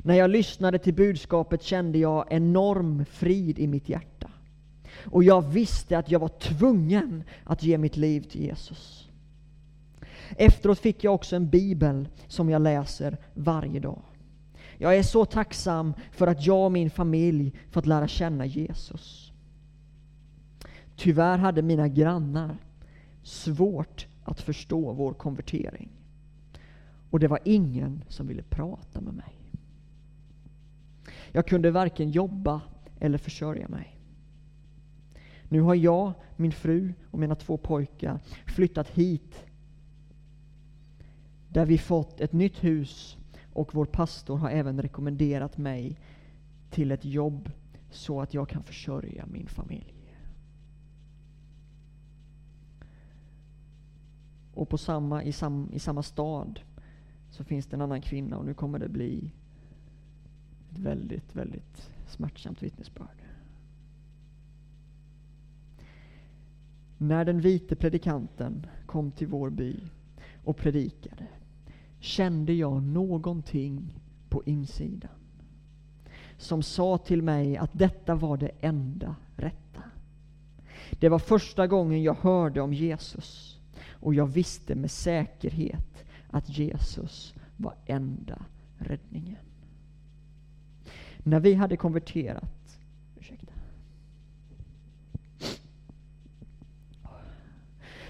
När 0.02 0.14
jag 0.14 0.30
lyssnade 0.30 0.78
till 0.78 0.94
budskapet 0.94 1.62
kände 1.62 1.98
jag 1.98 2.26
enorm 2.30 3.04
frid 3.04 3.58
i 3.58 3.66
mitt 3.66 3.88
hjärta. 3.88 4.30
Och 5.04 5.24
jag 5.24 5.42
visste 5.42 5.98
att 5.98 6.10
jag 6.10 6.20
var 6.20 6.28
tvungen 6.28 7.24
att 7.44 7.62
ge 7.62 7.78
mitt 7.78 7.96
liv 7.96 8.20
till 8.20 8.42
Jesus. 8.42 9.08
Efteråt 10.36 10.78
fick 10.78 11.04
jag 11.04 11.14
också 11.14 11.36
en 11.36 11.48
bibel 11.48 12.08
som 12.28 12.50
jag 12.50 12.62
läser 12.62 13.16
varje 13.34 13.80
dag. 13.80 14.02
Jag 14.78 14.96
är 14.96 15.02
så 15.02 15.24
tacksam 15.24 15.94
för 16.12 16.26
att 16.26 16.46
jag 16.46 16.64
och 16.64 16.72
min 16.72 16.90
familj 16.90 17.52
fått 17.70 17.86
lära 17.86 18.08
känna 18.08 18.46
Jesus. 18.46 19.32
Tyvärr 20.96 21.38
hade 21.38 21.62
mina 21.62 21.88
grannar 21.88 22.56
svårt 23.22 24.06
att 24.24 24.40
förstå 24.40 24.92
vår 24.92 25.12
konvertering. 25.12 25.88
Och 27.10 27.20
det 27.20 27.28
var 27.28 27.38
ingen 27.44 28.04
som 28.08 28.26
ville 28.26 28.42
prata 28.42 29.00
med 29.00 29.14
mig. 29.14 29.37
Jag 31.32 31.46
kunde 31.46 31.70
varken 31.70 32.10
jobba 32.10 32.60
eller 33.00 33.18
försörja 33.18 33.68
mig. 33.68 33.98
Nu 35.48 35.60
har 35.60 35.74
jag, 35.74 36.12
min 36.36 36.52
fru 36.52 36.92
och 37.10 37.18
mina 37.18 37.34
två 37.34 37.56
pojkar 37.56 38.20
flyttat 38.46 38.88
hit 38.88 39.46
där 41.48 41.66
vi 41.66 41.78
fått 41.78 42.20
ett 42.20 42.32
nytt 42.32 42.64
hus 42.64 43.18
och 43.52 43.74
vår 43.74 43.84
pastor 43.84 44.36
har 44.36 44.50
även 44.50 44.82
rekommenderat 44.82 45.58
mig 45.58 45.98
till 46.70 46.92
ett 46.92 47.04
jobb 47.04 47.50
så 47.90 48.20
att 48.20 48.34
jag 48.34 48.48
kan 48.48 48.62
försörja 48.62 49.26
min 49.26 49.46
familj. 49.46 49.94
Och 54.54 54.68
på 54.68 54.78
samma, 54.78 55.22
i, 55.22 55.32
sam, 55.32 55.70
i 55.72 55.78
samma 55.78 56.02
stad 56.02 56.60
så 57.30 57.44
finns 57.44 57.66
det 57.66 57.76
en 57.76 57.82
annan 57.82 58.00
kvinna 58.00 58.38
och 58.38 58.44
nu 58.44 58.54
kommer 58.54 58.78
det 58.78 58.88
bli 58.88 59.32
ett 60.72 60.78
väldigt, 60.78 61.36
väldigt 61.36 61.90
smärtsamt 62.06 62.62
vittnesbörd. 62.62 63.22
När 66.98 67.24
den 67.24 67.40
vite 67.40 67.76
predikanten 67.76 68.66
kom 68.86 69.10
till 69.10 69.26
vår 69.26 69.50
by 69.50 69.76
och 70.44 70.56
predikade 70.56 71.26
kände 72.00 72.52
jag 72.52 72.82
någonting 72.82 73.94
på 74.28 74.42
insidan 74.44 75.10
som 76.38 76.62
sa 76.62 76.98
till 76.98 77.22
mig 77.22 77.56
att 77.56 77.70
detta 77.72 78.14
var 78.14 78.36
det 78.36 78.50
enda 78.60 79.16
rätta. 79.36 79.82
Det 81.00 81.08
var 81.08 81.18
första 81.18 81.66
gången 81.66 82.02
jag 82.02 82.14
hörde 82.14 82.60
om 82.60 82.72
Jesus 82.72 83.58
och 83.90 84.14
jag 84.14 84.26
visste 84.26 84.74
med 84.74 84.90
säkerhet 84.90 86.04
att 86.30 86.58
Jesus 86.58 87.34
var 87.56 87.74
enda 87.86 88.44
räddningen. 88.78 89.47
När 91.22 91.40
vi 91.40 91.54
hade 91.54 91.76
konverterat, 91.76 92.78
ursäkta, 93.18 93.52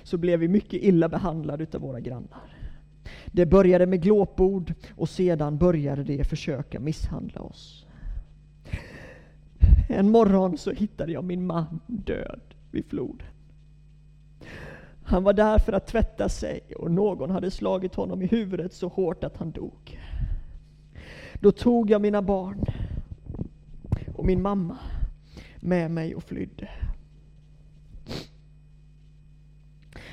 så 0.03 0.17
blev 0.17 0.41
vi 0.41 0.49
mycket 0.49 0.83
illa 0.83 1.09
behandlade 1.09 1.63
utav 1.63 1.81
våra 1.81 2.01
grannar. 2.01 2.55
Det 3.27 3.47
började 3.47 3.87
med 3.87 4.03
glåpord 4.03 4.75
och 4.97 5.09
sedan 5.09 5.59
började 5.59 6.03
de 6.03 6.25
försöka 6.25 6.81
misshandla 6.81 7.41
oss. 7.41 7.87
En 9.89 10.11
morgon 10.11 10.59
så 10.59 10.71
hittade 10.71 11.13
jag 11.13 11.25
min 11.25 11.47
man 11.47 11.81
död 11.87 12.41
vid 12.71 12.85
floden. 12.85 13.27
Han 15.03 15.25
var 15.25 15.33
där 15.33 15.59
för 15.59 15.73
att 15.73 15.87
tvätta 15.87 16.29
sig 16.29 16.61
och 16.77 16.91
någon 16.91 17.31
hade 17.31 17.51
slagit 17.51 17.95
honom 17.95 18.23
i 18.23 18.27
huvudet 18.27 18.73
så 18.73 18.89
hårt 18.89 19.25
att 19.25 19.37
han 19.37 19.51
dog. 19.51 20.01
Då 21.41 21.53
tog 21.53 21.91
jag 21.91 22.03
mina 22.03 22.23
barn 22.23 22.65
och 24.19 24.27
min 24.27 24.43
mamma 24.43 24.79
med 25.61 25.91
mig 25.91 26.15
och 26.15 26.23
flydde. 26.23 26.69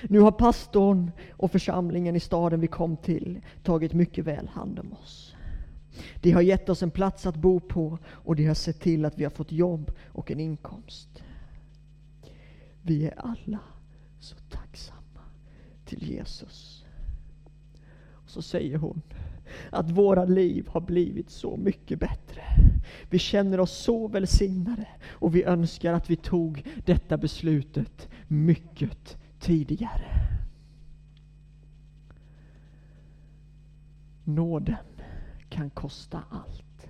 Nu 0.03 0.19
har 0.19 0.31
pastorn 0.31 1.11
och 1.29 1.51
församlingen 1.51 2.15
i 2.15 2.19
staden 2.19 2.59
vi 2.59 2.67
kom 2.67 2.97
till 2.97 3.41
tagit 3.63 3.93
mycket 3.93 4.25
väl 4.25 4.47
hand 4.47 4.79
om 4.79 4.93
oss. 4.93 5.35
De 6.21 6.31
har 6.31 6.41
gett 6.41 6.69
oss 6.69 6.83
en 6.83 6.91
plats 6.91 7.25
att 7.25 7.35
bo 7.35 7.59
på 7.59 7.97
och 8.05 8.35
de 8.35 8.45
har 8.45 8.53
sett 8.53 8.79
till 8.79 9.05
att 9.05 9.17
vi 9.17 9.23
har 9.23 9.31
fått 9.31 9.51
jobb 9.51 9.91
och 10.05 10.31
en 10.31 10.39
inkomst. 10.39 11.23
Vi 12.81 13.05
är 13.07 13.19
alla 13.19 13.59
så 14.19 14.35
tacksamma 14.49 15.21
till 15.85 16.03
Jesus. 16.03 16.85
Och 18.11 18.29
så 18.29 18.41
säger 18.41 18.77
hon 18.77 19.01
att 19.69 19.91
våra 19.91 20.25
liv 20.25 20.67
har 20.67 20.81
blivit 20.81 21.29
så 21.29 21.57
mycket 21.57 21.99
bättre. 21.99 22.41
Vi 23.09 23.19
känner 23.19 23.59
oss 23.59 23.71
så 23.71 24.07
välsignade 24.07 24.87
och 25.07 25.35
vi 25.35 25.43
önskar 25.43 25.93
att 25.93 26.09
vi 26.09 26.15
tog 26.15 26.63
detta 26.85 27.17
beslutet 27.17 28.09
mycket 28.27 29.17
tidigare. 29.39 30.05
Nåden 34.23 34.75
kan 35.49 35.69
kosta 35.69 36.21
allt. 36.29 36.87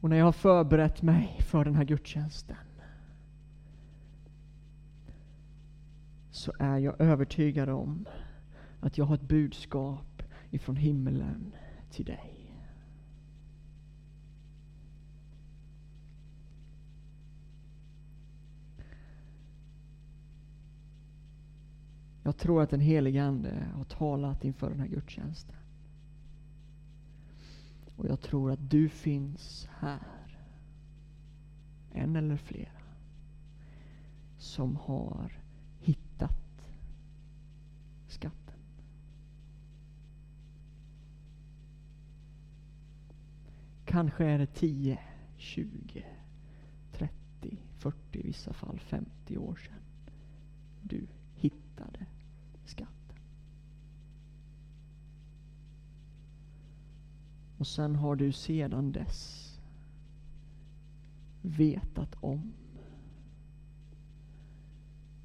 Och 0.00 0.10
när 0.10 0.16
jag 0.16 0.24
har 0.24 0.32
förberett 0.32 1.02
mig 1.02 1.40
för 1.40 1.64
den 1.64 1.74
här 1.74 1.84
gudstjänsten 1.84 2.65
så 6.46 6.52
är 6.58 6.78
jag 6.78 7.00
övertygad 7.00 7.68
om 7.68 8.06
att 8.80 8.98
jag 8.98 9.04
har 9.04 9.14
ett 9.14 9.28
budskap 9.28 10.22
ifrån 10.50 10.76
himlen 10.76 11.54
till 11.90 12.04
dig. 12.04 12.52
Jag 22.22 22.36
tror 22.36 22.62
att 22.62 22.70
den 22.70 22.80
helige 22.80 23.24
Ande 23.24 23.66
har 23.74 23.84
talat 23.84 24.44
inför 24.44 24.70
den 24.70 24.80
här 24.80 24.88
gudstjänsten. 24.88 25.56
Och 27.96 28.06
jag 28.06 28.20
tror 28.20 28.52
att 28.52 28.70
du 28.70 28.88
finns 28.88 29.68
här. 29.78 30.38
En 31.92 32.16
eller 32.16 32.36
flera. 32.36 32.70
som 34.38 34.76
har 34.76 35.46
hittat 35.86 36.36
skatten. 38.08 38.56
Kanske 43.96 44.24
är 44.24 44.38
det 44.38 44.46
10, 44.46 44.98
20, 45.36 46.04
30, 46.92 47.58
40, 47.78 48.18
i 48.18 48.22
vissa 48.22 48.52
fall 48.52 48.78
50 48.78 49.38
år 49.38 49.56
sedan 49.56 49.80
du 50.82 51.06
hittade 51.34 52.06
skatten. 52.64 53.18
Och 57.58 57.66
sen 57.66 57.96
har 57.96 58.16
du 58.16 58.32
sedan 58.32 58.92
dess 58.92 59.52
vetat 61.42 62.14
om 62.20 62.52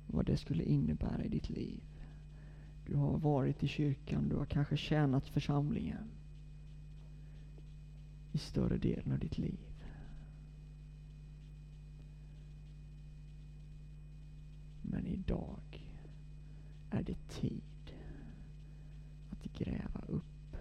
vad 0.07 0.25
det 0.25 0.37
skulle 0.37 0.63
innebära 0.63 1.23
i 1.23 1.29
ditt 1.29 1.49
liv. 1.49 1.83
Du 2.85 2.95
har 2.95 3.17
varit 3.17 3.63
i 3.63 3.67
kyrkan, 3.67 4.29
du 4.29 4.35
har 4.35 4.45
kanske 4.45 4.77
tjänat 4.77 5.27
församlingen 5.27 6.20
i 8.31 8.37
större 8.37 8.77
delen 8.77 9.11
av 9.11 9.19
ditt 9.19 9.37
liv. 9.37 9.59
Men 14.81 15.07
idag 15.07 15.83
är 16.89 17.03
det 17.03 17.29
tid 17.29 17.93
att 19.31 19.53
gräva 19.53 20.01
upp 20.07 20.57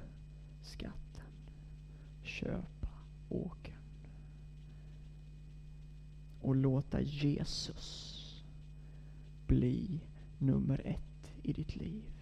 skatten, 0.60 1.32
köpa 2.22 2.88
åkern 3.28 3.74
och 6.40 6.56
låta 6.56 7.00
Jesus 7.00 8.44
bli 9.46 10.00
nummer 10.38 10.80
ett 10.84 11.32
i 11.42 11.52
ditt 11.52 11.76
liv. 11.76 12.19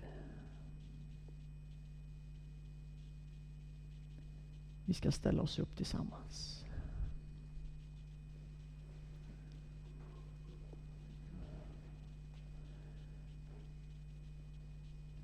Vi 4.89 4.95
ska 4.95 5.13
ställa 5.13 5.43
oss 5.43 5.59
upp 5.59 5.77
tillsammans. 5.77 6.65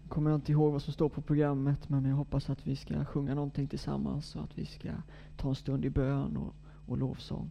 kommer 0.09 0.31
jag 0.31 0.39
inte 0.39 0.53
ihåg 0.53 0.73
vad 0.73 0.83
som 0.83 0.93
står 0.93 1.09
på 1.09 1.21
programmet 1.21 1.89
men 1.89 2.05
jag 2.05 2.17
hoppas 2.17 2.51
att 2.51 2.67
vi 2.67 2.77
ska 2.77 3.05
sjunga 3.05 3.35
någonting 3.35 3.67
tillsammans 3.67 4.37
och 4.37 4.43
att 4.43 4.59
vi 4.59 4.67
ska 4.67 4.91
ta 5.37 5.49
en 5.49 5.55
stund 5.55 5.85
i 5.85 5.91
bön 5.91 6.37
och, 6.37 6.55
och 6.87 6.99
lovsång. 6.99 7.51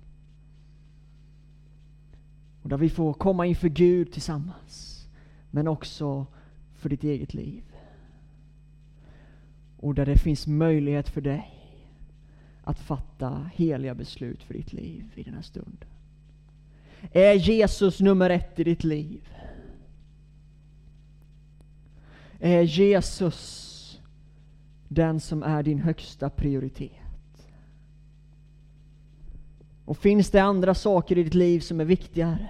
Och 2.61 2.69
där 2.69 2.77
vi 2.77 2.89
får 2.89 3.13
komma 3.13 3.45
inför 3.45 3.69
Gud 3.69 4.11
tillsammans. 4.11 5.07
Men 5.51 5.67
också 5.67 6.25
för 6.73 6.89
ditt 6.89 7.03
eget 7.03 7.33
liv. 7.33 7.63
Och 9.77 9.95
där 9.95 10.05
det 10.05 10.17
finns 10.17 10.47
möjlighet 10.47 11.09
för 11.09 11.21
dig 11.21 11.52
att 12.63 12.79
fatta 12.79 13.49
heliga 13.53 13.95
beslut 13.95 14.43
för 14.43 14.53
ditt 14.53 14.73
liv 14.73 15.05
i 15.15 15.23
den 15.23 15.33
här 15.33 15.41
stunden. 15.41 15.89
Är 17.11 17.33
Jesus 17.33 17.99
nummer 17.99 18.29
ett 18.29 18.59
i 18.59 18.63
ditt 18.63 18.83
liv? 18.83 19.29
Är 22.39 22.61
Jesus 22.61 23.99
den 24.87 25.19
som 25.19 25.43
är 25.43 25.63
din 25.63 25.79
högsta 25.79 26.29
prioritet? 26.29 26.91
Och 29.85 29.97
finns 29.97 30.29
det 30.29 30.39
andra 30.39 30.75
saker 30.75 31.17
i 31.17 31.23
ditt 31.23 31.33
liv 31.33 31.59
som 31.59 31.79
är 31.79 31.85
viktigare? 31.85 32.49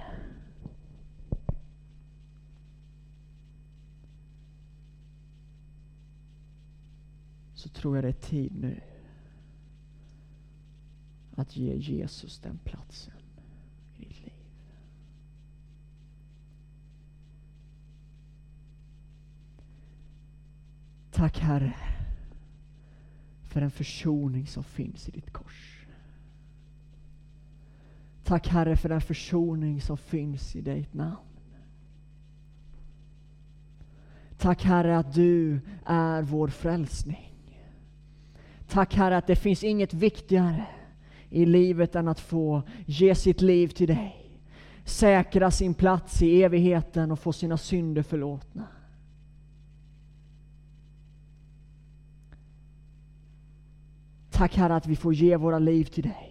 Så 7.56 7.70
tror 7.70 7.96
jag 7.98 8.04
det 8.04 8.10
är 8.10 8.30
tid 8.30 8.52
nu 8.62 8.82
att 11.36 11.58
ge 11.58 11.76
Jesus 11.76 12.40
den 12.40 12.58
platsen 12.64 13.14
i 13.96 14.00
ditt 14.00 14.24
liv. 14.24 14.34
Tack 21.12 21.40
Herre 21.40 21.76
för 23.44 23.62
den 23.62 23.72
försoning 23.72 24.48
som 24.48 24.64
finns 24.64 25.10
i 25.10 25.12
ditt 25.12 25.34
kors. 25.34 25.86
Tack 28.24 28.48
Herre 28.48 28.78
för 28.78 28.90
den 28.90 29.02
försoning 29.02 29.82
som 29.82 29.98
finns 29.98 30.56
i 30.56 30.62
ditt 30.62 30.94
namn. 30.94 31.18
Tack 34.38 34.64
Herre 34.64 34.98
att 34.98 35.14
du 35.14 35.60
är 35.86 36.22
vår 36.22 36.48
frälsning. 36.48 37.34
Tack 38.68 38.96
Herre 38.96 39.18
att 39.18 39.28
det 39.28 39.36
finns 39.36 39.64
inget 39.64 39.94
viktigare 39.94 40.66
i 41.34 41.46
livet 41.46 41.96
än 41.96 42.08
att 42.08 42.20
få 42.20 42.62
ge 42.86 43.16
sitt 43.16 43.42
liv 43.42 43.68
till 43.68 43.88
dig. 43.88 44.20
Säkra 44.86 45.52
sin 45.52 45.74
plats 45.74 46.22
i 46.22 46.44
evigheten 46.44 47.12
och 47.12 47.20
få 47.20 47.34
sina 47.34 47.58
synder 47.58 48.04
förlåtna. 48.04 48.68
Tack 54.32 54.56
Herre 54.56 54.76
att 54.76 54.88
vi 54.88 54.96
får 54.96 55.14
ge 55.14 55.36
våra 55.36 55.60
liv 55.60 55.86
till 55.86 56.04
dig. 56.04 56.30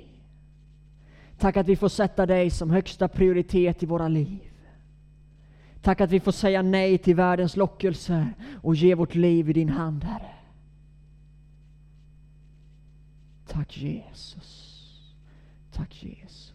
Tack 1.39 1.57
att 1.57 1.69
vi 1.69 1.77
får 1.77 1.89
sätta 1.89 2.27
dig 2.27 2.51
som 2.51 2.71
högsta 2.71 3.09
prioritet 3.09 3.83
i 3.83 3.87
våra 3.87 4.09
liv. 4.09 4.53
Tack 5.83 6.01
att 6.01 6.11
vi 6.11 6.21
får 6.21 6.33
säga 6.33 6.63
nej 6.63 6.99
till 6.99 7.17
världens 7.17 7.57
lockelser 7.57 8.35
och 8.63 8.75
ge 8.75 8.95
vårt 8.95 9.15
liv 9.15 9.51
i 9.51 9.53
din 9.53 9.69
hand, 9.69 10.05
Herre. 10.05 10.35
Tack 13.47 13.77
Jesus. 13.77 14.62
Tack 15.73 15.91
Jesus. 15.91 16.52